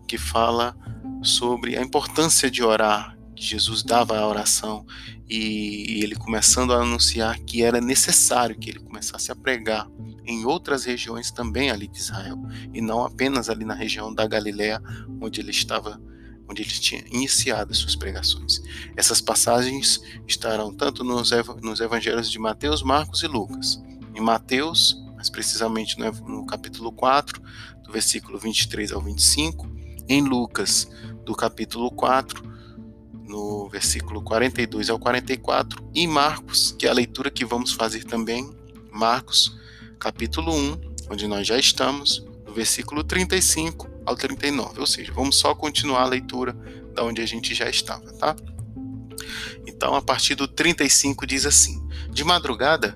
que 0.08 0.18
fala 0.18 0.76
sobre 1.22 1.78
a 1.78 1.82
importância 1.82 2.52
de 2.52 2.62
orar, 2.62 3.14
Jesus 3.36 3.84
dava 3.84 4.18
a 4.18 4.28
oração 4.28 4.86
e, 5.30 6.02
ele 6.04 6.16
começando 6.16 6.74
a 6.74 6.82
anunciar 6.82 7.40
que 7.40 7.64
era 7.64 7.82
necessário 7.82 8.58
que 8.58 8.70
ele 8.70 8.80
começasse 8.80 9.32
a 9.32 9.36
pregar 9.36 9.88
em 10.26 10.46
outras 10.46 10.86
regiões 10.86 11.32
também 11.32 11.70
ali 11.70 11.88
de 11.88 11.98
Israel 11.98 12.38
e 12.74 12.82
não 12.82 13.04
apenas 13.04 13.50
ali 13.50 13.66
na 13.66 13.74
região 13.74 14.14
da 14.14 14.26
Galiléia 14.26 14.82
onde 15.20 15.42
ele 15.42 15.52
estava 15.52 16.00
onde 16.48 16.62
ele 16.62 16.70
tinha 16.70 17.04
iniciado 17.10 17.72
as 17.72 17.78
suas 17.78 17.96
pregações. 17.96 18.62
Essas 18.98 19.22
passagens 19.22 20.02
estarão 20.28 20.74
tanto 20.74 21.04
nos, 21.04 21.32
nos 21.62 21.80
evangelhos 21.80 22.30
de 22.30 22.38
Mateus, 22.38 22.84
Marcos 22.84 23.24
e 23.24 23.28
Lucas. 23.28 23.82
Em 24.14 24.20
Mateus, 24.20 25.02
mais 25.16 25.30
precisamente 25.30 25.98
no, 25.98 26.12
no 26.12 26.46
capítulo 26.46 26.92
4, 26.92 27.42
do 27.42 27.73
versículo 27.94 28.40
23 28.40 28.92
ao 28.92 29.00
25, 29.00 29.70
em 30.10 30.22
Lucas, 30.24 30.90
do 31.24 31.36
capítulo 31.36 31.92
4, 31.92 32.44
no 33.28 33.70
versículo 33.70 34.22
42 34.24 34.90
ao 34.90 34.98
44, 34.98 35.88
e 35.94 36.08
Marcos, 36.08 36.76
que 36.78 36.88
é 36.88 36.90
a 36.90 36.94
leitura 36.94 37.30
que 37.30 37.46
vamos 37.46 37.72
fazer 37.72 38.04
também, 38.04 38.50
Marcos, 38.92 39.58
capítulo 40.00 40.54
1, 40.54 40.82
onde 41.12 41.28
nós 41.28 41.46
já 41.46 41.58
estamos, 41.58 42.26
no 42.46 42.54
versículo 42.54 43.04
35 43.04 43.88
ao 44.06 44.16
39, 44.16 44.80
ou 44.80 44.88
seja, 44.88 45.14
vamos 45.14 45.38
só 45.38 45.54
continuar 45.54 46.02
a 46.02 46.08
leitura 46.08 46.54
da 46.94 47.04
onde 47.04 47.22
a 47.22 47.26
gente 47.26 47.54
já 47.54 47.70
estava, 47.70 48.12
tá? 48.14 48.36
Então, 49.68 49.96
a 49.96 50.02
partir 50.02 50.36
do 50.36 50.48
35 50.48 51.26
diz 51.26 51.46
assim: 51.46 51.82
De 52.10 52.24
madrugada, 52.24 52.96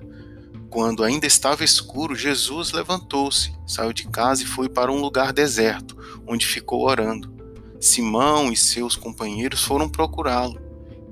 quando 0.70 1.02
ainda 1.02 1.26
estava 1.26 1.64
escuro, 1.64 2.14
Jesus 2.14 2.72
levantou-se, 2.72 3.52
saiu 3.66 3.92
de 3.92 4.06
casa 4.08 4.42
e 4.42 4.46
foi 4.46 4.68
para 4.68 4.92
um 4.92 5.00
lugar 5.00 5.32
deserto, 5.32 5.96
onde 6.26 6.46
ficou 6.46 6.86
orando. 6.86 7.32
Simão 7.80 8.52
e 8.52 8.56
seus 8.56 8.96
companheiros 8.96 9.62
foram 9.62 9.88
procurá-lo, 9.88 10.60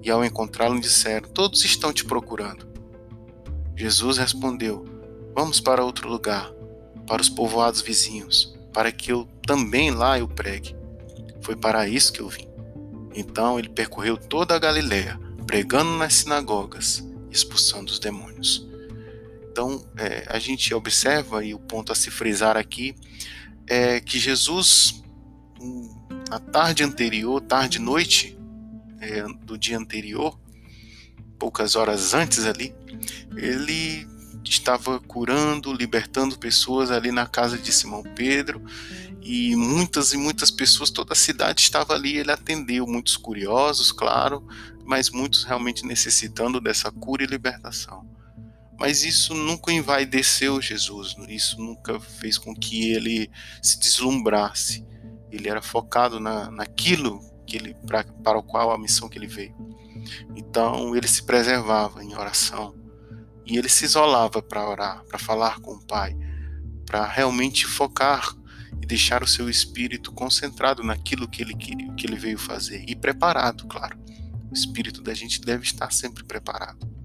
e 0.02 0.10
ao 0.10 0.24
encontrá-lo 0.24 0.80
disseram: 0.80 1.28
Todos 1.28 1.64
estão 1.64 1.92
te 1.92 2.04
procurando. 2.04 2.66
Jesus 3.76 4.18
respondeu: 4.18 4.84
Vamos 5.34 5.60
para 5.60 5.84
outro 5.84 6.08
lugar, 6.08 6.52
para 7.06 7.22
os 7.22 7.28
povoados 7.28 7.80
vizinhos, 7.80 8.54
para 8.72 8.92
que 8.92 9.12
eu 9.12 9.26
também 9.46 9.90
lá 9.90 10.18
eu 10.18 10.28
pregue. 10.28 10.76
Foi 11.40 11.56
para 11.56 11.88
isso 11.88 12.12
que 12.12 12.20
eu 12.20 12.28
vim. 12.28 12.48
Então 13.14 13.58
ele 13.58 13.68
percorreu 13.68 14.16
toda 14.16 14.54
a 14.54 14.58
Galiléia, 14.58 15.18
pregando 15.46 15.92
nas 15.96 16.14
sinagogas 16.14 17.06
expulsando 17.36 17.92
os 17.92 17.98
demônios. 17.98 18.66
Então 19.56 19.82
é, 19.96 20.26
a 20.28 20.38
gente 20.38 20.74
observa, 20.74 21.42
e 21.42 21.54
o 21.54 21.58
ponto 21.58 21.90
a 21.90 21.94
se 21.94 22.10
frisar 22.10 22.58
aqui, 22.58 22.94
é 23.66 23.98
que 24.00 24.18
Jesus 24.18 25.02
na 26.28 26.38
tarde 26.38 26.84
anterior, 26.84 27.40
tarde 27.40 27.78
noite 27.78 28.38
é, 29.00 29.22
do 29.22 29.56
dia 29.56 29.78
anterior, 29.78 30.38
poucas 31.38 31.74
horas 31.74 32.12
antes 32.12 32.44
ali, 32.44 32.74
ele 33.34 34.06
estava 34.44 35.00
curando, 35.00 35.72
libertando 35.72 36.38
pessoas 36.38 36.90
ali 36.90 37.10
na 37.10 37.26
casa 37.26 37.56
de 37.56 37.72
Simão 37.72 38.02
Pedro 38.02 38.62
e 39.22 39.56
muitas 39.56 40.12
e 40.12 40.18
muitas 40.18 40.50
pessoas, 40.50 40.90
toda 40.90 41.14
a 41.14 41.16
cidade 41.16 41.62
estava 41.62 41.94
ali, 41.94 42.18
ele 42.18 42.30
atendeu, 42.30 42.86
muitos 42.86 43.16
curiosos, 43.16 43.90
claro, 43.90 44.46
mas 44.84 45.08
muitos 45.08 45.44
realmente 45.44 45.86
necessitando 45.86 46.60
dessa 46.60 46.92
cura 46.92 47.24
e 47.24 47.26
libertação. 47.26 48.06
Mas 48.78 49.04
isso 49.04 49.34
nunca 49.34 49.72
envaideceu 49.72 50.60
Jesus, 50.60 51.16
isso 51.28 51.58
nunca 51.58 51.98
fez 51.98 52.36
com 52.36 52.54
que 52.54 52.90
ele 52.92 53.30
se 53.62 53.78
deslumbrasse 53.78 54.86
ele 55.30 55.48
era 55.48 55.62
focado 55.62 56.18
na, 56.20 56.50
naquilo 56.50 57.20
que 57.46 57.56
ele 57.56 57.74
pra, 57.86 58.04
para 58.04 58.38
o 58.38 58.42
qual 58.42 58.72
a 58.72 58.78
missão 58.78 59.08
que 59.08 59.18
ele 59.18 59.26
veio. 59.26 59.54
Então 60.34 60.96
ele 60.96 61.06
se 61.06 61.24
preservava 61.24 62.02
em 62.02 62.14
oração 62.14 62.74
e 63.44 63.56
ele 63.56 63.68
se 63.68 63.84
isolava 63.84 64.42
para 64.42 64.68
orar, 64.68 65.04
para 65.04 65.18
falar 65.18 65.60
com 65.60 65.72
o 65.72 65.86
Pai, 65.86 66.16
para 66.84 67.06
realmente 67.06 67.66
focar 67.66 68.34
e 68.80 68.86
deixar 68.86 69.22
o 69.22 69.28
seu 69.28 69.48
espírito 69.48 70.12
concentrado 70.12 70.82
naquilo 70.82 71.28
que 71.28 71.42
ele 71.42 71.54
que 71.54 72.06
ele 72.06 72.16
veio 72.16 72.38
fazer 72.38 72.84
e 72.88 72.94
preparado, 72.94 73.66
claro. 73.66 73.98
O 74.50 74.54
espírito 74.54 75.02
da 75.02 75.12
gente 75.12 75.40
deve 75.40 75.64
estar 75.64 75.92
sempre 75.92 76.24
preparado. 76.24 76.95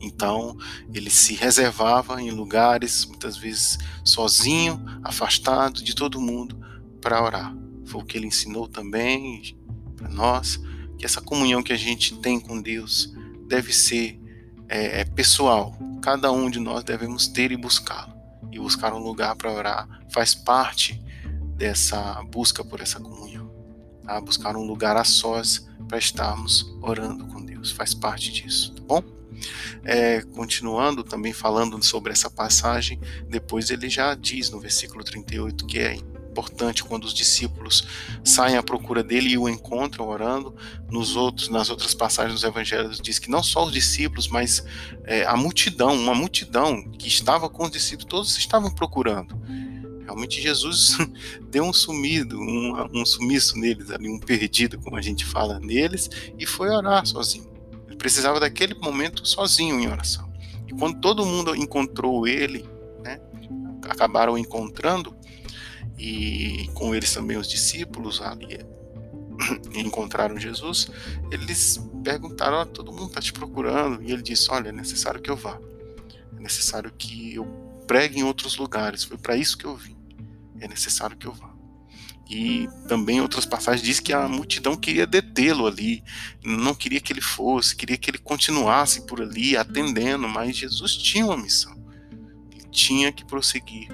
Então, 0.00 0.56
ele 0.92 1.10
se 1.10 1.34
reservava 1.34 2.20
em 2.22 2.30
lugares, 2.30 3.04
muitas 3.04 3.36
vezes 3.36 3.78
sozinho, 4.02 4.82
afastado 5.04 5.82
de 5.82 5.94
todo 5.94 6.20
mundo, 6.20 6.58
para 7.00 7.22
orar. 7.22 7.54
Foi 7.84 8.00
o 8.00 8.04
que 8.04 8.16
ele 8.16 8.26
ensinou 8.26 8.66
também 8.66 9.56
para 9.96 10.08
nós, 10.08 10.58
que 10.96 11.04
essa 11.04 11.20
comunhão 11.20 11.62
que 11.62 11.72
a 11.72 11.76
gente 11.76 12.16
tem 12.16 12.40
com 12.40 12.60
Deus 12.60 13.14
deve 13.46 13.72
ser 13.72 14.18
é, 14.68 15.00
é 15.00 15.04
pessoal. 15.04 15.76
Cada 16.00 16.32
um 16.32 16.48
de 16.48 16.58
nós 16.58 16.82
devemos 16.82 17.28
ter 17.28 17.52
e 17.52 17.56
buscá-lo. 17.56 18.14
E 18.50 18.58
buscar 18.58 18.94
um 18.94 18.98
lugar 18.98 19.36
para 19.36 19.52
orar 19.52 19.88
faz 20.10 20.34
parte 20.34 21.00
dessa 21.56 22.22
busca 22.30 22.64
por 22.64 22.80
essa 22.80 22.98
comunhão. 22.98 23.50
Tá? 24.04 24.20
Buscar 24.20 24.56
um 24.56 24.64
lugar 24.64 24.96
a 24.96 25.04
sós 25.04 25.68
para 25.86 25.98
estarmos 25.98 26.74
orando 26.80 27.26
com 27.26 27.44
Deus. 27.44 27.70
Faz 27.70 27.92
parte 27.92 28.32
disso, 28.32 28.74
tá 28.74 28.82
bom? 28.82 29.19
É, 29.84 30.22
continuando 30.22 31.02
também 31.02 31.32
falando 31.32 31.82
sobre 31.84 32.12
essa 32.12 32.30
passagem, 32.30 33.00
depois 33.28 33.70
ele 33.70 33.88
já 33.88 34.14
diz 34.14 34.50
no 34.50 34.60
versículo 34.60 35.02
38 35.02 35.66
que 35.66 35.78
é 35.78 35.98
importante 36.30 36.84
quando 36.84 37.04
os 37.04 37.12
discípulos 37.12 37.86
saem 38.24 38.56
à 38.56 38.62
procura 38.62 39.02
dele 39.02 39.30
e 39.30 39.38
o 39.38 39.48
encontram 39.48 40.08
orando. 40.08 40.54
Nos 40.88 41.16
outros, 41.16 41.48
nas 41.48 41.68
outras 41.68 41.92
passagens 41.92 42.34
dos 42.34 42.44
evangelhos 42.44 43.00
diz 43.00 43.18
que 43.18 43.30
não 43.30 43.42
só 43.42 43.64
os 43.64 43.72
discípulos, 43.72 44.28
mas 44.28 44.64
é, 45.04 45.24
a 45.26 45.36
multidão, 45.36 45.94
uma 45.94 46.14
multidão 46.14 46.82
que 46.92 47.08
estava 47.08 47.48
com 47.48 47.64
os 47.64 47.70
discípulos, 47.70 48.08
todos 48.08 48.38
estavam 48.38 48.70
procurando. 48.70 49.36
Realmente 50.04 50.40
Jesus 50.40 50.96
deu 51.50 51.64
um 51.64 51.72
sumido, 51.72 52.38
um, 52.38 53.00
um 53.00 53.04
sumiço 53.04 53.58
neles, 53.58 53.90
ali, 53.90 54.08
um 54.08 54.18
perdido, 54.18 54.78
como 54.78 54.96
a 54.96 55.02
gente 55.02 55.24
fala 55.24 55.60
neles, 55.60 56.08
e 56.38 56.46
foi 56.46 56.68
orar 56.70 57.04
sozinho. 57.06 57.49
Precisava 58.00 58.40
daquele 58.40 58.72
momento 58.72 59.26
sozinho 59.26 59.78
em 59.78 59.86
oração. 59.86 60.32
E 60.66 60.72
quando 60.72 60.98
todo 61.00 61.24
mundo 61.26 61.54
encontrou 61.54 62.26
ele, 62.26 62.66
acabaram 63.88 64.38
encontrando, 64.38 65.14
e 65.98 66.70
com 66.72 66.94
eles 66.94 67.12
também 67.12 67.36
os 67.36 67.46
discípulos 67.46 68.22
ali 68.22 68.58
encontraram 69.76 70.38
Jesus, 70.38 70.90
eles 71.30 71.78
perguntaram: 72.02 72.64
todo 72.66 72.90
mundo 72.90 73.08
está 73.08 73.20
te 73.20 73.34
procurando. 73.34 74.02
E 74.02 74.10
ele 74.10 74.22
disse: 74.22 74.50
Olha, 74.50 74.70
é 74.70 74.72
necessário 74.72 75.20
que 75.20 75.30
eu 75.30 75.36
vá, 75.36 75.58
é 76.36 76.40
necessário 76.40 76.90
que 76.96 77.34
eu 77.34 77.44
pregue 77.86 78.18
em 78.18 78.22
outros 78.22 78.56
lugares. 78.56 79.04
Foi 79.04 79.18
para 79.18 79.36
isso 79.36 79.58
que 79.58 79.66
eu 79.66 79.76
vim. 79.76 79.96
É 80.58 80.66
necessário 80.66 81.16
que 81.16 81.26
eu 81.26 81.32
vá. 81.32 81.49
E 82.30 82.68
também 82.86 83.20
outras 83.20 83.44
passagens 83.44 83.84
diz 83.84 83.98
que 83.98 84.12
a 84.12 84.28
multidão 84.28 84.76
queria 84.76 85.04
detê-lo 85.04 85.66
ali, 85.66 86.04
não 86.44 86.76
queria 86.76 87.00
que 87.00 87.12
ele 87.12 87.20
fosse, 87.20 87.74
queria 87.74 87.96
que 87.96 88.08
ele 88.08 88.18
continuasse 88.18 89.04
por 89.04 89.20
ali 89.20 89.56
atendendo, 89.56 90.28
mas 90.28 90.56
Jesus 90.56 90.96
tinha 90.96 91.26
uma 91.26 91.36
missão. 91.36 91.76
Ele 92.52 92.68
tinha 92.70 93.10
que 93.10 93.24
prosseguir 93.24 93.88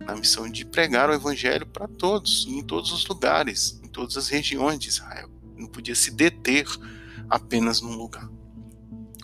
na 0.00 0.14
missão 0.14 0.50
de 0.50 0.66
pregar 0.66 1.08
o 1.08 1.14
evangelho 1.14 1.64
para 1.64 1.88
todos, 1.88 2.46
em 2.46 2.62
todos 2.62 2.92
os 2.92 3.06
lugares, 3.06 3.80
em 3.82 3.88
todas 3.88 4.18
as 4.18 4.28
regiões 4.28 4.78
de 4.78 4.88
Israel. 4.88 5.30
Não 5.56 5.66
podia 5.66 5.94
se 5.94 6.10
deter 6.10 6.66
apenas 7.30 7.80
num 7.80 7.96
lugar. 7.96 8.28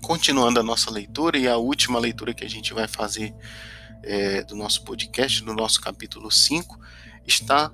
Continuando 0.00 0.58
a 0.58 0.62
nossa 0.62 0.90
leitura 0.90 1.36
e 1.36 1.46
a 1.46 1.58
última 1.58 1.98
leitura 1.98 2.32
que 2.32 2.44
a 2.44 2.48
gente 2.48 2.72
vai 2.72 2.88
fazer 2.88 3.34
é, 4.02 4.42
do 4.42 4.56
nosso 4.56 4.84
podcast, 4.84 5.44
do 5.44 5.52
nosso 5.52 5.82
capítulo 5.82 6.30
5, 6.30 6.80
está 7.26 7.72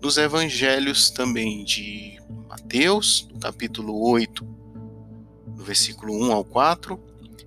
nos 0.00 0.16
evangelhos 0.16 1.10
também 1.10 1.64
de 1.64 2.18
Mateus, 2.48 3.28
no 3.32 3.38
capítulo 3.38 3.98
8, 4.10 4.44
do 5.56 5.64
versículo 5.64 6.14
1 6.14 6.32
ao 6.32 6.44
4, 6.44 7.00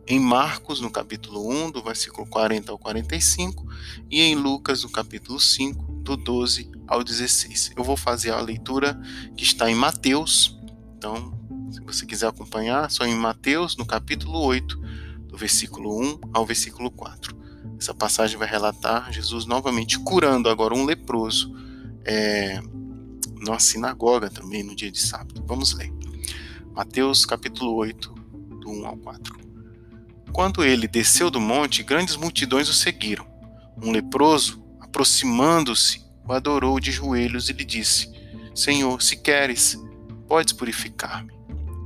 em 0.07 0.19
Marcos, 0.19 0.81
no 0.81 0.89
capítulo 0.89 1.49
1, 1.49 1.71
do 1.71 1.83
versículo 1.83 2.27
40 2.27 2.71
ao 2.71 2.77
45, 2.77 3.65
e 4.09 4.21
em 4.21 4.35
Lucas, 4.35 4.83
no 4.83 4.89
capítulo 4.89 5.39
5, 5.39 5.83
do 6.01 6.17
12 6.17 6.71
ao 6.87 7.03
16. 7.03 7.71
Eu 7.77 7.83
vou 7.83 7.95
fazer 7.95 8.31
a 8.31 8.41
leitura 8.41 8.99
que 9.37 9.43
está 9.43 9.69
em 9.69 9.75
Mateus, 9.75 10.59
então, 10.97 11.33
se 11.71 11.81
você 11.81 12.05
quiser 12.05 12.27
acompanhar, 12.27 12.89
só 12.91 13.05
em 13.05 13.15
Mateus, 13.15 13.77
no 13.77 13.85
capítulo 13.85 14.39
8, 14.39 14.77
do 15.27 15.37
versículo 15.37 16.01
1 16.01 16.19
ao 16.33 16.45
versículo 16.45 16.91
4. 16.91 17.40
Essa 17.81 17.95
passagem 17.95 18.37
vai 18.37 18.47
relatar 18.47 19.11
Jesus 19.11 19.47
novamente 19.47 19.97
curando 19.97 20.49
agora 20.49 20.75
um 20.75 20.85
leproso 20.85 21.51
é, 22.05 22.61
sinagoga 23.57 24.29
também 24.29 24.61
no 24.61 24.75
dia 24.75 24.91
de 24.91 24.99
sábado. 24.99 25.43
Vamos 25.47 25.73
ler. 25.73 25.91
Mateus 26.75 27.25
capítulo 27.25 27.73
8, 27.73 28.13
do 28.59 28.69
1 28.69 28.85
ao 28.85 28.97
4. 28.97 29.35
Quando 30.31 30.63
ele 30.63 30.87
desceu 30.87 31.31
do 31.31 31.41
monte, 31.41 31.81
grandes 31.81 32.15
multidões 32.15 32.69
o 32.69 32.73
seguiram. 32.73 33.25
Um 33.81 33.89
leproso, 33.91 34.63
aproximando-se, 34.79 36.05
o 36.23 36.33
adorou 36.33 36.79
de 36.79 36.91
joelhos 36.91 37.49
e 37.49 37.53
lhe 37.53 37.65
disse: 37.65 38.11
Senhor, 38.53 39.01
se 39.01 39.15
queres, 39.15 39.75
podes 40.27 40.53
purificar-me. 40.53 41.33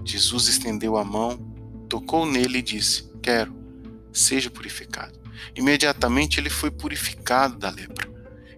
Jesus 0.04 0.50
estendeu 0.50 0.98
a 0.98 1.06
mão, 1.06 1.38
tocou 1.88 2.26
nele 2.26 2.58
e 2.58 2.62
disse: 2.62 3.10
Quero, 3.24 3.56
seja 4.12 4.50
purificado. 4.50 5.25
Imediatamente 5.56 6.40
ele 6.40 6.50
foi 6.50 6.72
purificado 6.72 7.58
da 7.58 7.70
lepra. 7.70 8.10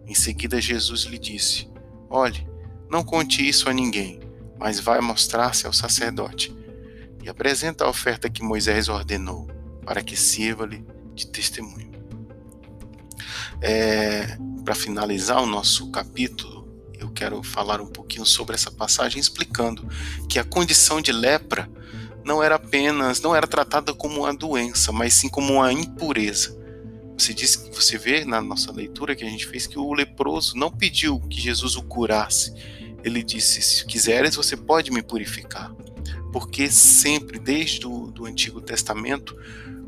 Em 0.06 0.14
seguida, 0.14 0.62
Jesus 0.62 1.02
lhe 1.02 1.18
disse: 1.18 1.70
Olhe, 2.10 2.48
não 2.90 3.04
conte 3.04 3.48
isso 3.48 3.70
a 3.70 3.74
ninguém, 3.74 4.20
mas 4.58 4.80
vai 4.80 5.02
mostrar-se 5.02 5.68
ao 5.68 5.74
sacerdote 5.74 6.56
e 7.24 7.30
apresenta 7.30 7.84
a 7.84 7.90
oferta 7.90 8.30
que 8.30 8.42
Moisés 8.42 8.88
ordenou, 8.88 9.48
para 9.86 10.02
que 10.02 10.16
sirva-lhe 10.16 10.86
de 11.14 11.28
testemunho. 11.28 11.92
É, 13.62 14.38
para 14.64 14.76
finalizar 14.76 15.42
o 15.42 15.46
nosso 15.46 15.90
capítulo, 15.92 16.68
eu 17.00 17.10
quero 17.10 17.44
falar 17.44 17.82
um 17.82 17.88
pouquinho 17.88 18.26
sobre 18.26 18.56
essa 18.56 18.72
passagem, 18.72 19.20
explicando 19.20 19.88
que 20.30 20.40
a 20.40 20.44
condição 20.44 21.02
de 21.02 21.12
lepra 21.12 21.70
não 22.24 22.44
era 22.44 22.56
apenas, 22.56 23.22
não 23.22 23.36
era 23.36 23.48
tratada 23.48 23.94
como 23.94 24.22
uma 24.22 24.34
doença, 24.34 24.92
mas 24.92 25.14
sim 25.14 25.30
como 25.30 25.54
uma 25.54 25.72
impureza. 25.72 26.58
Você 27.18 27.34
que 27.34 27.76
você 27.76 27.98
vê 27.98 28.24
na 28.24 28.40
nossa 28.40 28.72
leitura 28.72 29.16
que 29.16 29.24
a 29.24 29.30
gente 29.30 29.48
fez 29.48 29.66
que 29.66 29.80
o 29.80 29.94
leproso 29.94 30.56
não 30.56 30.70
pediu 30.70 31.20
que 31.22 31.42
Jesus 31.42 31.76
o 31.76 31.82
curasse. 31.82 32.54
Ele 33.04 33.24
disse: 33.24 33.62
Se 33.62 33.86
quiseres, 33.86 34.36
você 34.36 34.56
pode 34.56 34.92
me 34.92 35.02
purificar. 35.02 35.74
Porque 36.32 36.70
sempre, 36.70 37.40
desde 37.40 37.88
o 37.88 38.08
do 38.12 38.26
Antigo 38.26 38.62
Testamento, 38.62 39.36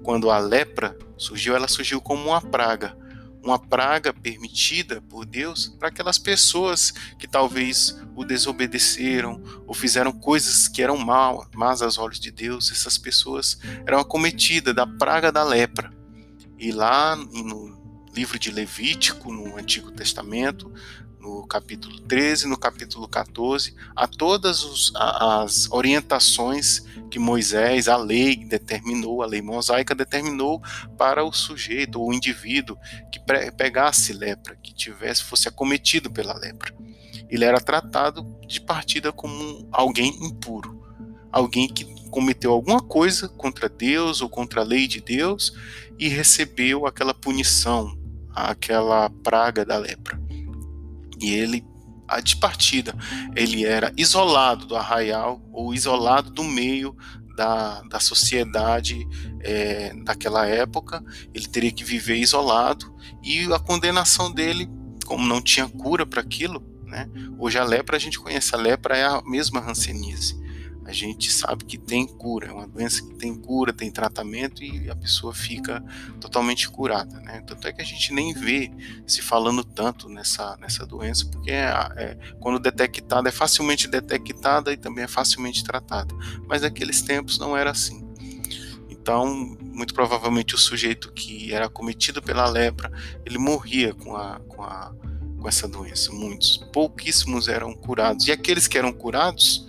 quando 0.02 0.32
a 0.32 0.40
lepra 0.40 0.98
surgiu, 1.18 1.56
ela 1.56 1.68
surgiu 1.68 2.02
como 2.02 2.30
uma 2.30 2.42
praga. 2.42 2.98
Uma 3.44 3.60
praga 3.60 4.12
permitida 4.12 5.02
por 5.02 5.26
Deus 5.26 5.68
para 5.80 5.88
aquelas 5.88 6.18
pessoas 6.18 6.92
que 7.18 7.28
talvez 7.28 7.98
o 8.16 8.26
desobedeceram 8.26 9.42
ou 9.66 9.74
fizeram 9.74 10.12
coisas 10.12 10.68
que 10.68 10.82
eram 10.82 10.98
mal, 10.98 11.48
mas 11.56 11.82
aos 11.82 11.98
olhos 11.98 12.20
de 12.20 12.32
Deus. 12.32 12.72
Essas 12.72 12.98
pessoas 12.98 13.60
eram 13.86 14.00
acometidas 14.00 14.76
da 14.76 14.86
praga 14.86 15.32
da 15.32 15.44
lepra. 15.44 15.99
E 16.60 16.74
lá 16.74 17.16
no 17.16 17.80
livro 18.14 18.38
de 18.38 18.52
Levítico, 18.52 19.32
no 19.32 19.58
Antigo 19.58 19.92
Testamento, 19.92 20.70
no 21.18 21.48
capítulo 21.48 22.02
13, 22.02 22.48
no 22.48 22.58
capítulo 22.58 23.08
14, 23.08 23.74
há 23.96 24.06
todas 24.06 24.64
os, 24.64 24.92
as 24.96 25.72
orientações 25.72 26.84
que 27.10 27.18
Moisés, 27.18 27.88
a 27.88 27.96
lei 27.96 28.36
determinou, 28.46 29.24
a 29.24 29.26
lei 29.26 29.42
mosaica 29.42 29.96
determinou 29.96 30.62
para 30.98 31.24
o 31.24 31.32
sujeito 31.32 32.00
ou 32.00 32.10
o 32.10 32.14
indivíduo 32.14 32.78
que 33.10 33.22
pegasse 33.52 34.12
lepra, 34.12 34.58
que 34.58 34.74
tivesse 34.74 35.24
fosse 35.24 35.48
acometido 35.48 36.12
pela 36.12 36.38
lepra. 36.38 36.74
Ele 37.30 37.46
era 37.46 37.62
tratado 37.62 38.38
de 38.46 38.60
partida 38.60 39.14
como 39.14 39.66
alguém 39.72 40.10
impuro, 40.26 40.89
alguém 41.32 41.68
que 41.68 41.86
cometeu 42.10 42.52
alguma 42.52 42.82
coisa 42.82 43.28
contra 43.30 43.70
Deus 43.70 44.22
ou 44.22 44.30
contra 44.30 44.62
a 44.62 44.64
lei 44.64 44.88
de 44.88 45.00
Deus 45.00 45.54
e 45.98 46.08
recebeu 46.08 46.86
aquela 46.86 47.14
punição, 47.14 47.98
aquela 48.34 49.10
praga 49.10 49.66
da 49.66 49.78
lepra. 49.78 50.20
E 51.20 51.32
ele, 51.32 51.64
de 52.24 52.38
partida, 52.38 52.96
ele 53.36 53.66
era 53.66 53.94
isolado 53.96 54.66
do 54.66 54.76
arraial 54.76 55.42
ou 55.52 55.74
isolado 55.74 56.32
do 56.32 56.44
meio 56.44 56.96
da, 57.36 57.82
da 57.84 58.00
sociedade 58.00 59.08
é, 59.42 59.94
daquela 60.04 60.46
época, 60.46 61.04
ele 61.34 61.48
teria 61.48 61.72
que 61.72 61.84
viver 61.84 62.18
isolado 62.18 62.94
e 63.24 63.52
a 63.54 63.60
condenação 63.60 64.32
dele, 64.32 64.70
como 65.06 65.26
não 65.26 65.42
tinha 65.42 65.68
cura 65.68 66.06
para 66.06 66.20
aquilo, 66.20 66.62
né? 66.86 67.10
Hoje 67.38 67.58
a 67.58 67.64
lepra 67.64 67.96
a 67.96 68.00
gente 68.00 68.20
conhece, 68.20 68.54
a 68.54 68.58
lepra 68.58 68.98
é 68.98 69.06
a 69.06 69.22
mesma 69.22 69.62
rancenise 69.62 70.39
a 70.90 70.94
gente 70.94 71.32
sabe 71.32 71.66
que 71.66 71.78
tem 71.78 72.08
cura, 72.08 72.48
é 72.48 72.52
uma 72.52 72.68
doença 72.68 73.06
que 73.06 73.14
tem 73.14 73.36
cura, 73.36 73.72
tem 73.72 73.92
tratamento 73.92 74.64
e 74.64 74.90
a 74.90 74.96
pessoa 74.96 75.34
fica 75.34 75.84
totalmente 76.20 76.68
curada, 76.68 77.20
né? 77.20 77.44
Tanto 77.46 77.68
é 77.68 77.72
que 77.72 77.82
a 77.82 77.86
gente 77.86 78.12
nem 78.12 78.34
vê 78.34 78.72
se 79.06 79.22
falando 79.22 79.64
tanto 79.64 80.10
nessa, 80.10 80.58
nessa 80.58 80.88
doença, 80.88 81.28
porque 81.28 81.52
é, 81.52 81.70
é, 81.96 82.18
quando 82.40 82.58
detectada, 82.58 83.30
é 83.30 83.32
facilmente 83.32 83.88
detectada 83.88 84.74
e 84.74 84.78
também 84.78 85.04
é 85.04 85.08
facilmente 85.08 85.64
tratada. 85.64 86.14
Mas 86.48 86.64
naqueles 86.64 87.04
tempos 87.04 87.38
não 87.38 87.56
era 87.56 87.70
assim. 87.70 88.04
Então, 88.90 89.28
muito 89.62 89.94
provavelmente 89.94 90.56
o 90.56 90.58
sujeito 90.58 91.12
que 91.14 91.54
era 91.54 91.70
cometido 91.70 92.20
pela 92.20 92.48
lepra, 92.50 92.92
ele 93.24 93.38
morria 93.38 93.94
com 93.94 94.16
a, 94.16 94.40
com 94.48 94.64
a 94.64 94.92
com 95.40 95.48
essa 95.48 95.68
doença. 95.68 96.12
Muitos, 96.12 96.58
pouquíssimos 96.74 97.48
eram 97.48 97.74
curados. 97.74 98.28
E 98.28 98.32
aqueles 98.32 98.68
que 98.68 98.78
eram 98.78 98.92
curados, 98.92 99.69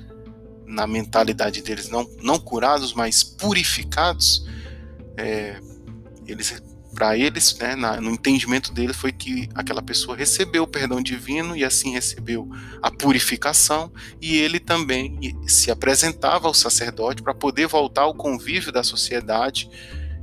na 0.70 0.86
mentalidade 0.86 1.60
deles, 1.62 1.88
não, 1.88 2.08
não 2.22 2.38
curados, 2.38 2.94
mas 2.94 3.22
purificados, 3.22 4.46
é, 5.16 5.60
eles 6.26 6.62
para 6.94 7.16
eles, 7.16 7.56
né, 7.58 7.76
na, 7.76 8.00
no 8.00 8.10
entendimento 8.10 8.72
deles, 8.72 8.96
foi 8.96 9.12
que 9.12 9.48
aquela 9.54 9.80
pessoa 9.80 10.16
recebeu 10.16 10.64
o 10.64 10.66
perdão 10.66 11.00
divino 11.00 11.56
e 11.56 11.64
assim 11.64 11.92
recebeu 11.92 12.48
a 12.82 12.90
purificação, 12.90 13.92
e 14.20 14.36
ele 14.36 14.58
também 14.58 15.18
se 15.46 15.70
apresentava 15.70 16.48
ao 16.48 16.54
sacerdote 16.54 17.22
para 17.22 17.34
poder 17.34 17.66
voltar 17.66 18.02
ao 18.02 18.14
convívio 18.14 18.72
da 18.72 18.82
sociedade. 18.82 19.70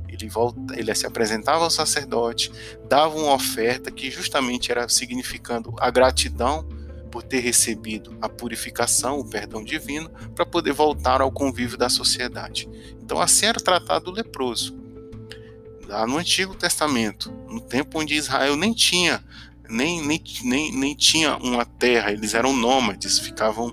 Ele, 0.08 0.28
volta, 0.28 0.78
ele 0.78 0.94
se 0.94 1.06
apresentava 1.06 1.64
ao 1.64 1.70
sacerdote, 1.70 2.52
dava 2.88 3.16
uma 3.16 3.34
oferta 3.34 3.90
que 3.90 4.10
justamente 4.10 4.70
era 4.70 4.88
significando 4.88 5.74
a 5.78 5.90
gratidão 5.90 6.66
por 7.08 7.22
ter 7.22 7.40
recebido 7.40 8.16
a 8.20 8.28
purificação, 8.28 9.18
o 9.18 9.28
perdão 9.28 9.64
divino, 9.64 10.10
para 10.34 10.46
poder 10.46 10.72
voltar 10.72 11.20
ao 11.20 11.32
convívio 11.32 11.76
da 11.76 11.88
sociedade. 11.88 12.68
Então, 13.02 13.20
assim 13.20 13.46
era 13.46 13.60
tratado 13.60 14.10
o 14.10 14.14
leproso. 14.14 14.78
Lá 15.86 16.06
no 16.06 16.18
Antigo 16.18 16.54
Testamento, 16.54 17.32
no 17.48 17.60
tempo 17.60 17.98
onde 17.98 18.14
Israel 18.14 18.56
nem 18.56 18.74
tinha 18.74 19.24
nem, 19.68 20.04
nem, 20.04 20.22
nem, 20.44 20.72
nem 20.72 20.94
tinha 20.94 21.36
uma 21.36 21.64
terra, 21.64 22.10
eles 22.10 22.32
eram 22.32 22.56
nômades, 22.56 23.18
ficavam 23.18 23.70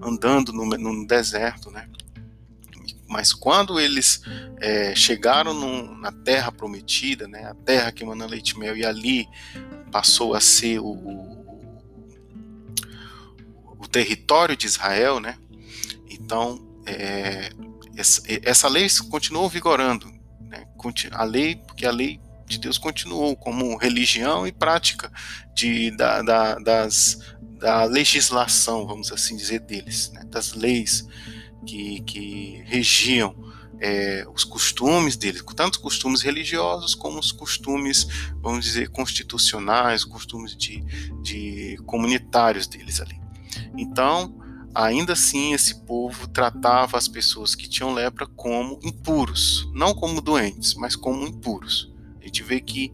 andando 0.00 0.52
no, 0.52 0.66
no 0.66 1.06
deserto, 1.06 1.70
né? 1.70 1.88
Mas 3.08 3.32
quando 3.32 3.80
eles 3.80 4.20
é, 4.60 4.94
chegaram 4.94 5.54
no, 5.54 5.96
na 5.96 6.12
terra 6.12 6.52
prometida, 6.52 7.26
né, 7.26 7.44
a 7.44 7.54
terra 7.54 7.90
que 7.90 8.02
emana 8.02 8.26
leite 8.26 8.50
e 8.50 8.58
mel, 8.58 8.76
e 8.76 8.84
ali 8.84 9.26
passou 9.90 10.34
a 10.34 10.40
ser 10.40 10.78
o, 10.78 10.88
o, 10.88 11.37
o 13.78 13.86
território 13.86 14.56
de 14.56 14.66
Israel, 14.66 15.20
né? 15.20 15.38
Então, 16.10 16.66
é, 16.86 17.50
essa, 17.96 18.22
essa, 18.42 18.68
lei 18.68 18.86
continuou 19.10 19.48
vigorando, 19.48 20.06
né? 20.40 20.66
A 21.12 21.24
lei, 21.24 21.56
porque 21.56 21.86
a 21.86 21.90
lei 21.90 22.20
de 22.46 22.58
Deus 22.58 22.78
continuou 22.78 23.36
como 23.36 23.76
religião 23.76 24.46
e 24.46 24.52
prática 24.52 25.12
de, 25.54 25.90
da, 25.92 26.22
da, 26.22 26.54
das, 26.58 27.18
da 27.58 27.84
legislação, 27.84 28.86
vamos 28.86 29.12
assim 29.12 29.36
dizer, 29.36 29.60
deles, 29.60 30.10
né? 30.12 30.22
das 30.26 30.54
leis 30.54 31.06
que, 31.66 32.00
que 32.02 32.62
regiam 32.66 33.34
é, 33.80 34.26
os 34.34 34.44
costumes 34.44 35.16
deles, 35.16 35.42
tanto 35.54 35.76
os 35.76 35.82
costumes 35.82 36.22
religiosos 36.22 36.94
como 36.94 37.18
os 37.18 37.30
costumes, 37.30 38.06
vamos 38.40 38.64
dizer, 38.64 38.88
constitucionais, 38.88 40.04
costumes 40.04 40.56
de, 40.56 40.80
de 41.22 41.76
comunitários 41.86 42.66
deles 42.66 43.00
ali. 43.00 43.20
Então, 43.78 44.34
ainda 44.74 45.12
assim, 45.12 45.54
esse 45.54 45.76
povo 45.86 46.26
tratava 46.28 46.98
as 46.98 47.06
pessoas 47.08 47.54
que 47.54 47.68
tinham 47.68 47.94
lepra 47.94 48.26
como 48.26 48.78
impuros, 48.82 49.68
não 49.72 49.94
como 49.94 50.20
doentes, 50.20 50.74
mas 50.74 50.96
como 50.96 51.26
impuros. 51.26 51.92
A 52.20 52.24
gente 52.24 52.42
vê 52.42 52.60
que 52.60 52.92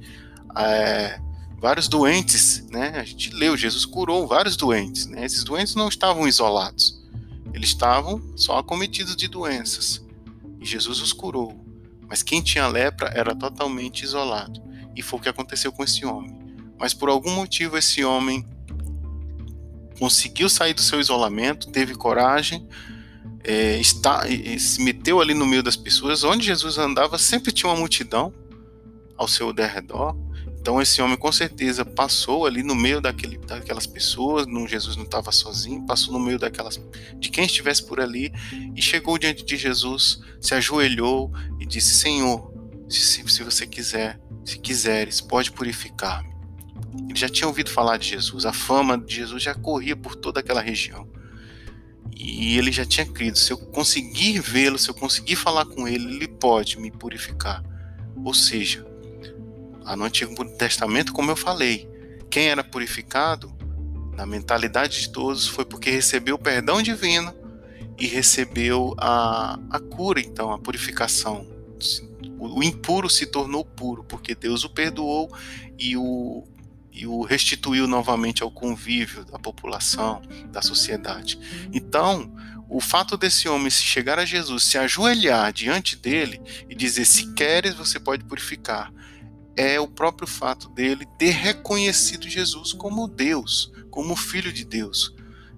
é, 0.56 1.18
vários 1.58 1.88
doentes, 1.88 2.66
né? 2.70 2.90
A 2.96 3.04
gente 3.04 3.34
leu, 3.34 3.56
Jesus 3.56 3.84
curou 3.84 4.26
vários 4.26 4.56
doentes, 4.56 5.06
né? 5.06 5.24
Esses 5.24 5.42
doentes 5.42 5.74
não 5.74 5.88
estavam 5.88 6.28
isolados, 6.28 7.02
eles 7.52 7.70
estavam 7.70 8.22
só 8.36 8.58
acometidos 8.58 9.16
de 9.16 9.26
doenças 9.26 10.04
e 10.60 10.66
Jesus 10.66 11.00
os 11.00 11.12
curou. 11.12 11.62
Mas 12.08 12.22
quem 12.22 12.42
tinha 12.42 12.66
lepra 12.66 13.10
era 13.14 13.34
totalmente 13.34 14.02
isolado. 14.02 14.62
E 14.96 15.02
foi 15.02 15.18
o 15.18 15.22
que 15.22 15.28
aconteceu 15.28 15.72
com 15.72 15.82
esse 15.82 16.04
homem. 16.04 16.38
Mas 16.78 16.94
por 16.94 17.08
algum 17.08 17.30
motivo 17.34 17.76
esse 17.76 18.04
homem 18.04 18.46
conseguiu 19.98 20.48
sair 20.48 20.74
do 20.74 20.82
seu 20.82 21.00
isolamento, 21.00 21.70
teve 21.70 21.94
coragem, 21.94 22.66
é, 23.42 23.78
está, 23.78 24.22
se 24.58 24.82
meteu 24.82 25.20
ali 25.20 25.34
no 25.34 25.46
meio 25.46 25.62
das 25.62 25.76
pessoas. 25.76 26.24
Onde 26.24 26.46
Jesus 26.46 26.78
andava 26.78 27.18
sempre 27.18 27.52
tinha 27.52 27.70
uma 27.70 27.78
multidão 27.78 28.32
ao 29.16 29.28
seu 29.28 29.52
derredor. 29.52 30.16
Então 30.60 30.80
esse 30.80 31.02
homem 31.02 31.16
com 31.16 31.30
certeza 31.30 31.84
passou 31.84 32.46
ali 32.46 32.62
no 32.62 32.74
meio 32.74 32.98
daquele, 32.98 33.36
daquelas 33.36 33.86
pessoas, 33.86 34.46
não, 34.46 34.66
Jesus 34.66 34.96
não 34.96 35.04
estava 35.04 35.30
sozinho, 35.30 35.84
passou 35.86 36.14
no 36.14 36.18
meio 36.18 36.38
daquelas 36.38 36.80
de 37.18 37.28
quem 37.28 37.44
estivesse 37.44 37.84
por 37.84 38.00
ali 38.00 38.32
e 38.74 38.80
chegou 38.80 39.18
diante 39.18 39.44
de 39.44 39.58
Jesus, 39.58 40.20
se 40.40 40.54
ajoelhou 40.54 41.30
e 41.60 41.66
disse: 41.66 41.94
Senhor, 41.94 42.50
se, 42.88 43.28
se 43.28 43.42
você 43.42 43.66
quiser, 43.66 44.18
se 44.42 44.58
quiseres, 44.58 45.20
pode 45.20 45.52
purificar-me. 45.52 46.33
Ele 47.08 47.18
já 47.18 47.28
tinha 47.28 47.48
ouvido 47.48 47.70
falar 47.70 47.96
de 47.96 48.08
Jesus, 48.08 48.46
a 48.46 48.52
fama 48.52 48.98
de 48.98 49.16
Jesus 49.16 49.42
já 49.42 49.54
corria 49.54 49.96
por 49.96 50.14
toda 50.14 50.40
aquela 50.40 50.60
região. 50.60 51.08
E 52.16 52.56
ele 52.56 52.70
já 52.70 52.84
tinha 52.84 53.06
crido: 53.06 53.38
se 53.38 53.52
eu 53.52 53.58
conseguir 53.58 54.40
vê-lo, 54.40 54.78
se 54.78 54.88
eu 54.88 54.94
conseguir 54.94 55.36
falar 55.36 55.66
com 55.66 55.86
ele, 55.88 56.04
ele 56.14 56.28
pode 56.28 56.78
me 56.78 56.90
purificar. 56.90 57.62
Ou 58.24 58.32
seja, 58.32 58.86
no 59.96 60.04
Antigo 60.04 60.44
Testamento, 60.56 61.12
como 61.12 61.30
eu 61.30 61.36
falei, 61.36 61.88
quem 62.30 62.48
era 62.48 62.64
purificado, 62.64 63.52
na 64.16 64.24
mentalidade 64.24 65.00
de 65.00 65.10
todos, 65.10 65.46
foi 65.46 65.64
porque 65.64 65.90
recebeu 65.90 66.36
o 66.36 66.38
perdão 66.38 66.80
divino 66.80 67.34
e 67.98 68.06
recebeu 68.06 68.94
a, 68.96 69.58
a 69.70 69.80
cura, 69.80 70.20
então, 70.20 70.52
a 70.52 70.58
purificação. 70.58 71.46
O 72.38 72.62
impuro 72.62 73.08
se 73.08 73.26
tornou 73.26 73.64
puro, 73.64 74.04
porque 74.04 74.34
Deus 74.34 74.64
o 74.64 74.70
perdoou 74.70 75.30
e 75.78 75.96
o, 75.96 76.44
e 76.94 77.08
o 77.08 77.22
restituiu 77.22 77.88
novamente 77.88 78.42
ao 78.42 78.50
convívio 78.50 79.24
da 79.24 79.38
população, 79.38 80.22
da 80.52 80.62
sociedade. 80.62 81.38
Então, 81.72 82.32
o 82.68 82.80
fato 82.80 83.16
desse 83.16 83.48
homem 83.48 83.68
se 83.68 83.82
chegar 83.82 84.18
a 84.18 84.24
Jesus, 84.24 84.62
se 84.62 84.78
ajoelhar 84.78 85.52
diante 85.52 85.96
dele 85.96 86.40
e 86.70 86.74
dizer: 86.74 87.04
Se 87.04 87.34
queres, 87.34 87.74
você 87.74 87.98
pode 87.98 88.24
purificar, 88.24 88.92
é 89.56 89.78
o 89.80 89.88
próprio 89.88 90.28
fato 90.28 90.68
dele 90.68 91.04
ter 91.18 91.30
reconhecido 91.30 92.28
Jesus 92.28 92.72
como 92.72 93.08
Deus, 93.08 93.72
como 93.90 94.16
Filho 94.16 94.52
de 94.52 94.64
Deus. 94.64 95.12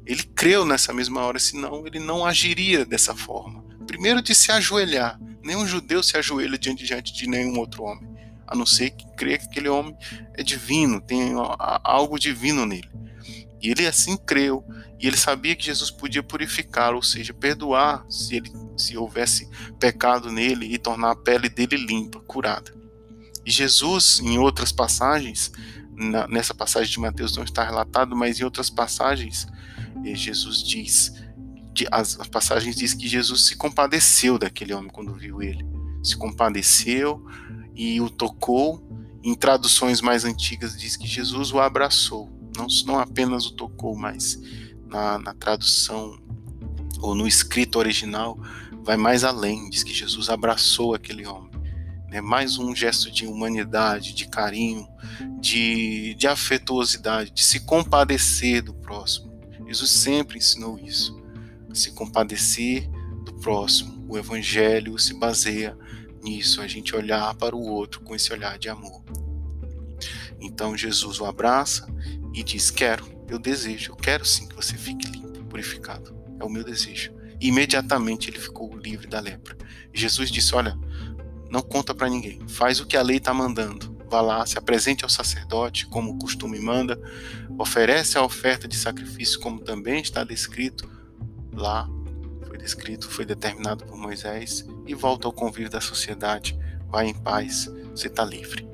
Ele 0.07 0.23
creu 0.23 0.65
nessa 0.65 0.93
mesma 0.93 1.21
hora, 1.23 1.39
senão 1.39 1.87
ele 1.87 1.99
não 1.99 2.25
agiria 2.25 2.85
dessa 2.85 3.15
forma. 3.15 3.65
Primeiro 3.87 4.23
de 4.23 4.35
se 4.35 4.51
ajoelhar. 4.51 5.21
Nenhum 5.43 5.67
judeu 5.67 6.03
se 6.03 6.17
ajoelha 6.17 6.59
diante, 6.59 6.85
diante 6.85 7.13
de 7.13 7.29
nenhum 7.29 7.59
outro 7.59 7.85
homem, 7.85 8.09
a 8.47 8.55
não 8.55 8.67
ser 8.67 8.91
que 8.91 9.07
crê 9.17 9.39
que 9.39 9.47
aquele 9.47 9.69
homem 9.69 9.97
é 10.35 10.43
divino, 10.43 11.01
tem 11.01 11.33
algo 11.83 12.19
divino 12.19 12.65
nele. 12.65 12.91
E 13.61 13.71
ele 13.71 13.87
assim 13.87 14.17
creu, 14.17 14.65
e 15.01 15.07
ele 15.07 15.17
sabia 15.17 15.57
que 15.57 15.65
Jesus 15.65 15.91
podia 15.91 16.23
purificar, 16.23 16.95
ou 16.95 17.03
seja, 17.03 17.35
perdoar 17.35 18.05
se 18.09 18.37
ele 18.37 18.53
se 18.77 18.97
houvesse 18.97 19.49
pecado 19.79 20.31
nele 20.31 20.73
e 20.73 20.79
tornar 20.79 21.13
a 21.13 21.17
pele 21.17 21.49
dele 21.49 21.77
limpa, 21.77 22.21
curada. 22.21 22.75
E 23.45 23.51
Jesus, 23.51 24.21
em 24.21 24.39
outras 24.39 24.73
passagens, 24.73 25.53
na, 25.95 26.27
nessa 26.29 26.55
passagem 26.55 26.93
de 26.93 27.01
Mateus 27.01 27.37
não 27.37 27.45
está 27.45 27.65
relatado, 27.65 28.15
mas 28.15 28.39
em 28.39 28.45
outras 28.45 28.69
passagens, 28.69 29.47
eh, 30.05 30.15
Jesus 30.15 30.63
diz, 30.63 31.13
as, 31.91 32.19
as 32.21 32.29
passagens 32.29 32.77
diz 32.77 32.95
que 32.95 33.09
Jesus 33.09 33.47
se 33.47 33.57
compadeceu 33.57 34.39
daquele 34.39 34.75
homem 34.75 34.91
quando 34.91 35.15
viu 35.15 35.43
ele. 35.43 35.65
Se 36.03 36.17
compadeceu 36.17 37.25
e 37.77 38.01
o 38.01 38.09
tocou. 38.11 38.83
Em 39.23 39.35
traduções 39.35 40.01
mais 40.01 40.25
antigas 40.25 40.77
diz 40.79 40.97
que 40.97 41.07
Jesus 41.07 41.53
o 41.53 41.61
abraçou. 41.61 42.31
Não, 42.57 42.67
não 42.87 42.99
apenas 42.99 43.47
o 43.47 43.53
tocou, 43.53 43.97
mas 43.97 44.41
na, 44.87 45.19
na 45.19 45.35
tradução 45.35 46.19
ou 47.01 47.15
no 47.15 47.27
escrito 47.27 47.79
original 47.79 48.39
vai 48.83 48.97
mais 48.97 49.25
além. 49.25 49.69
Diz 49.69 49.83
que 49.83 49.93
Jesus 49.93 50.29
abraçou 50.29 50.95
aquele 50.95 51.27
homem 51.27 51.57
é 52.17 52.21
mais 52.21 52.57
um 52.57 52.75
gesto 52.75 53.11
de 53.11 53.27
humanidade, 53.27 54.15
de 54.15 54.27
carinho, 54.27 54.89
de, 55.39 56.15
de 56.15 56.27
afetuosidade, 56.27 57.31
de 57.31 57.45
se 57.45 57.61
compadecer 57.61 58.63
do 58.63 58.73
próximo. 58.73 59.39
Jesus 59.67 59.91
sempre 59.91 60.39
ensinou 60.39 60.79
isso. 60.79 61.21
Se 61.75 61.93
compadecer 61.93 62.89
do 63.23 63.35
próximo. 63.35 64.03
O 64.09 64.17
Evangelho 64.17 64.99
se 64.99 65.13
baseia 65.13 65.77
nisso, 66.27 66.61
a 66.61 66.67
gente 66.67 66.95
olhar 66.97 67.33
para 67.37 67.55
o 67.55 67.63
outro 67.63 68.01
com 68.01 68.15
esse 68.15 68.33
olhar 68.33 68.59
de 68.59 68.69
amor. 68.69 69.03
Então 70.41 70.77
Jesus 70.77 71.21
o 71.21 71.25
abraça 71.25 71.87
e 72.35 72.43
diz: 72.43 72.71
Quero, 72.71 73.07
eu 73.29 73.39
desejo, 73.39 73.93
eu 73.93 73.97
quero 73.97 74.25
sim 74.25 74.49
que 74.49 74.57
você 74.57 74.77
fique 74.77 75.09
limpo, 75.09 75.45
purificado. 75.45 76.15
É 76.41 76.45
o 76.45 76.51
meu 76.51 76.65
desejo. 76.65 77.15
E 77.41 77.49
imediatamente 77.49 78.29
ele 78.29 78.39
ficou 78.39 78.77
livre 78.77 79.07
da 79.07 79.21
lepra. 79.21 79.57
Jesus 79.95 80.31
disse: 80.31 80.55
Olha, 80.55 80.77
não 81.49 81.63
conta 81.63 81.95
para 81.95 82.11
ninguém. 82.11 82.41
Faz 82.49 82.81
o 82.81 82.87
que 82.87 82.97
a 82.97 83.03
lei 83.03 83.19
está 83.19 83.33
mandando. 83.33 83.97
Vá 84.11 84.21
lá, 84.21 84.45
se 84.47 84.59
apresente 84.59 85.05
ao 85.05 85.11
sacerdote, 85.11 85.87
como 85.87 86.13
o 86.13 86.19
costume 86.19 86.61
manda, 86.61 87.01
oferece 87.59 88.17
a 88.17 88.23
oferta 88.23 88.69
de 88.69 88.77
sacrifício, 88.77 89.41
como 89.41 89.59
também 89.59 90.01
está 90.01 90.23
descrito 90.23 90.89
lá, 91.53 91.89
foi 92.47 92.57
descrito, 92.57 93.09
foi 93.09 93.25
determinado 93.25 93.85
por 93.85 93.97
Moisés, 93.97 94.65
e 94.87 94.95
volta 94.95 95.27
ao 95.27 95.33
convívio 95.33 95.71
da 95.71 95.81
sociedade. 95.81 96.59
Vai 96.89 97.09
em 97.09 97.15
paz, 97.15 97.71
você 97.91 98.07
está 98.07 98.25
livre. 98.25 98.67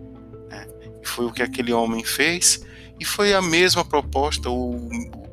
Né? 0.49 0.67
E 1.03 1.07
foi 1.07 1.27
o 1.27 1.33
que 1.33 1.43
aquele 1.43 1.73
homem 1.73 2.05
fez, 2.05 2.65
e 3.01 3.05
foi 3.05 3.33
a 3.33 3.43
mesma 3.43 3.85
proposta, 3.85 4.51
o, 4.51 4.89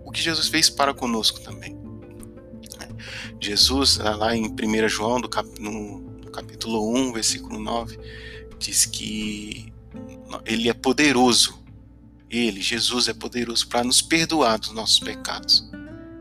o 0.06 0.12
que 0.12 0.22
Jesus 0.22 0.48
fez 0.48 0.70
para 0.70 0.94
conosco 0.94 1.40
também. 1.42 1.76
Né? 2.80 2.88
Jesus, 3.40 3.98
lá 3.98 4.36
em 4.36 4.48
1 4.48 4.90
João, 4.90 5.20
do 5.20 5.30
cap, 5.30 5.48
no 5.60 6.10
capítulo 6.32 6.96
1, 6.96 7.14
versículo 7.14 7.60
9, 7.60 8.00
diz 8.58 8.86
que 8.86 9.72
ele 10.46 10.70
é 10.70 10.74
poderoso. 10.74 11.60
Ele, 12.30 12.62
Jesus, 12.62 13.08
é 13.08 13.14
poderoso 13.14 13.68
para 13.68 13.84
nos 13.84 14.02
perdoar 14.02 14.60
dos 14.60 14.72
nossos 14.72 15.00
pecados 15.00 15.68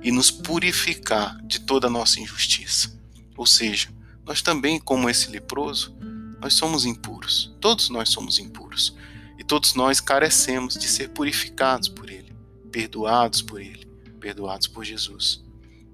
e 0.02 0.10
nos 0.10 0.30
purificar 0.30 1.38
de 1.44 1.60
toda 1.60 1.86
a 1.86 1.90
nossa 1.90 2.20
injustiça. 2.20 2.98
Ou 3.36 3.46
seja, 3.46 3.88
nós 4.28 4.42
também, 4.42 4.78
como 4.78 5.08
esse 5.08 5.30
leproso, 5.30 5.96
nós 6.38 6.52
somos 6.52 6.84
impuros. 6.84 7.56
Todos 7.62 7.88
nós 7.88 8.10
somos 8.10 8.38
impuros. 8.38 8.94
E 9.38 9.42
todos 9.42 9.72
nós 9.72 10.02
carecemos 10.02 10.74
de 10.74 10.86
ser 10.86 11.08
purificados 11.08 11.88
por 11.88 12.10
Ele, 12.10 12.36
perdoados 12.70 13.40
por 13.40 13.58
Ele, 13.58 13.86
perdoados 14.20 14.66
por 14.66 14.84
Jesus. 14.84 15.42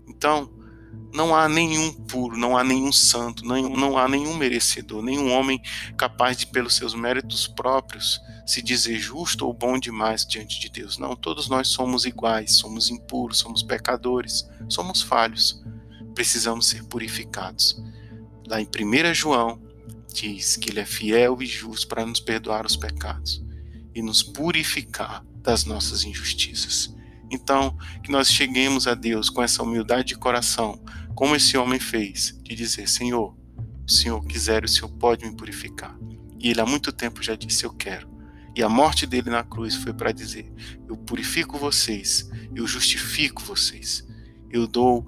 Então, 0.09 0.51
não 1.13 1.33
há 1.33 1.49
nenhum 1.49 1.93
puro, 1.93 2.37
não 2.37 2.59
há 2.59 2.65
nenhum 2.65 2.91
santo, 2.91 3.45
não, 3.45 3.69
não 3.69 3.97
há 3.97 4.09
nenhum 4.09 4.37
merecedor, 4.37 5.01
nenhum 5.01 5.31
homem 5.31 5.63
capaz 5.97 6.37
de, 6.37 6.49
pelos 6.49 6.75
seus 6.75 6.93
méritos 6.93 7.47
próprios, 7.47 8.21
se 8.45 8.61
dizer 8.61 8.99
justo 8.99 9.47
ou 9.47 9.55
bom 9.55 9.79
demais 9.79 10.27
diante 10.27 10.59
de 10.59 10.69
Deus. 10.69 10.99
Não, 10.99 11.15
todos 11.15 11.49
nós 11.49 11.69
somos 11.69 12.05
iguais, 12.05 12.57
somos 12.57 12.91
impuros, 12.91 13.39
somos 13.39 13.63
pecadores, 13.63 14.45
somos 14.69 15.03
falhos. 15.03 15.63
Precisamos 16.17 16.67
ser 16.67 16.83
purificados. 16.85 17.81
Lá 18.47 18.61
em 18.61 18.67
1 18.67 19.15
João, 19.15 19.61
diz 20.13 20.57
que 20.57 20.71
Ele 20.71 20.81
é 20.81 20.85
fiel 20.85 21.43
e 21.43 21.47
justo 21.47 21.89
para 21.89 22.07
nos 22.07 22.21
perdoar 22.21 22.65
os 22.65 22.77
pecados 22.77 23.43
e 23.95 24.03
nos 24.03 24.23
purificar 24.23 25.25
das 25.43 25.65
nossas 25.65 26.05
injustiças. 26.05 26.95
Então, 27.31 27.77
que 28.03 28.11
nós 28.11 28.31
cheguemos 28.31 28.87
a 28.87 28.95
Deus 28.95 29.29
com 29.29 29.43
essa 29.43 29.63
humildade 29.63 30.09
de 30.09 30.15
coração, 30.17 30.81
como 31.15 31.35
esse 31.35 31.57
homem 31.57 31.81
fez, 31.81 32.39
de 32.43 32.55
dizer: 32.55 32.89
Senhor, 32.89 33.37
o 33.87 33.91
Senhor 33.91 34.25
quiser, 34.25 34.65
o 34.65 34.69
Senhor 34.69 34.89
pode 34.89 35.25
me 35.25 35.37
purificar. 35.37 35.99
E 36.39 36.51
ele 36.51 36.61
há 36.61 36.67
muito 36.67 36.93
tempo 36.93 37.23
já 37.23 37.35
disse: 37.35 37.65
Eu 37.65 37.73
quero. 37.73 38.09
E 38.57 38.63
a 38.63 38.69
morte 38.69 39.07
dele 39.07 39.31
na 39.31 39.43
cruz 39.43 39.75
foi 39.75 39.93
para 39.93 40.13
dizer: 40.13 40.53
Eu 40.89 40.97
purifico 40.97 41.59
vocês, 41.59 42.31
eu 42.55 42.67
justifico 42.67 43.43
vocês, 43.43 44.07
eu 44.51 44.67
dou 44.67 45.05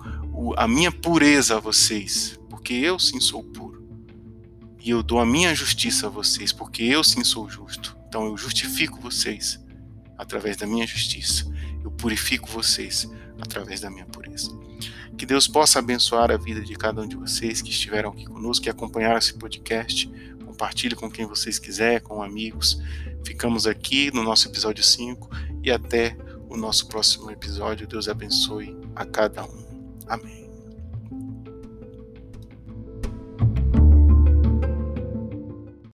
a 0.56 0.66
minha 0.66 0.90
pureza 0.90 1.56
a 1.56 1.60
vocês, 1.60 2.38
porque 2.66 2.74
eu 2.74 2.98
sim 2.98 3.20
sou 3.20 3.44
puro. 3.44 3.86
E 4.82 4.90
eu 4.90 5.00
dou 5.00 5.20
a 5.20 5.24
minha 5.24 5.54
justiça 5.54 6.08
a 6.08 6.10
vocês, 6.10 6.52
porque 6.52 6.82
eu 6.82 7.04
sim 7.04 7.22
sou 7.22 7.48
justo. 7.48 7.96
Então 8.08 8.26
eu 8.26 8.36
justifico 8.36 9.00
vocês 9.00 9.64
através 10.18 10.56
da 10.56 10.66
minha 10.66 10.84
justiça. 10.84 11.46
Eu 11.84 11.92
purifico 11.92 12.48
vocês 12.48 13.08
através 13.40 13.78
da 13.78 13.88
minha 13.88 14.04
pureza. 14.06 14.50
Que 15.16 15.24
Deus 15.24 15.46
possa 15.46 15.78
abençoar 15.78 16.32
a 16.32 16.36
vida 16.36 16.60
de 16.60 16.74
cada 16.74 17.02
um 17.02 17.06
de 17.06 17.14
vocês 17.14 17.62
que 17.62 17.70
estiveram 17.70 18.10
aqui 18.10 18.24
conosco, 18.24 18.64
que 18.64 18.70
acompanharam 18.70 19.18
esse 19.18 19.34
podcast. 19.34 20.10
Compartilhe 20.44 20.96
com 20.96 21.08
quem 21.08 21.24
vocês 21.24 21.60
quiser, 21.60 22.00
com 22.00 22.20
amigos. 22.20 22.82
Ficamos 23.24 23.68
aqui 23.68 24.10
no 24.12 24.24
nosso 24.24 24.48
episódio 24.48 24.82
5 24.82 25.30
e 25.62 25.70
até 25.70 26.16
o 26.48 26.56
nosso 26.56 26.88
próximo 26.88 27.30
episódio. 27.30 27.86
Deus 27.86 28.08
abençoe 28.08 28.76
a 28.96 29.04
cada 29.04 29.44
um. 29.44 29.94
Amém. 30.08 30.45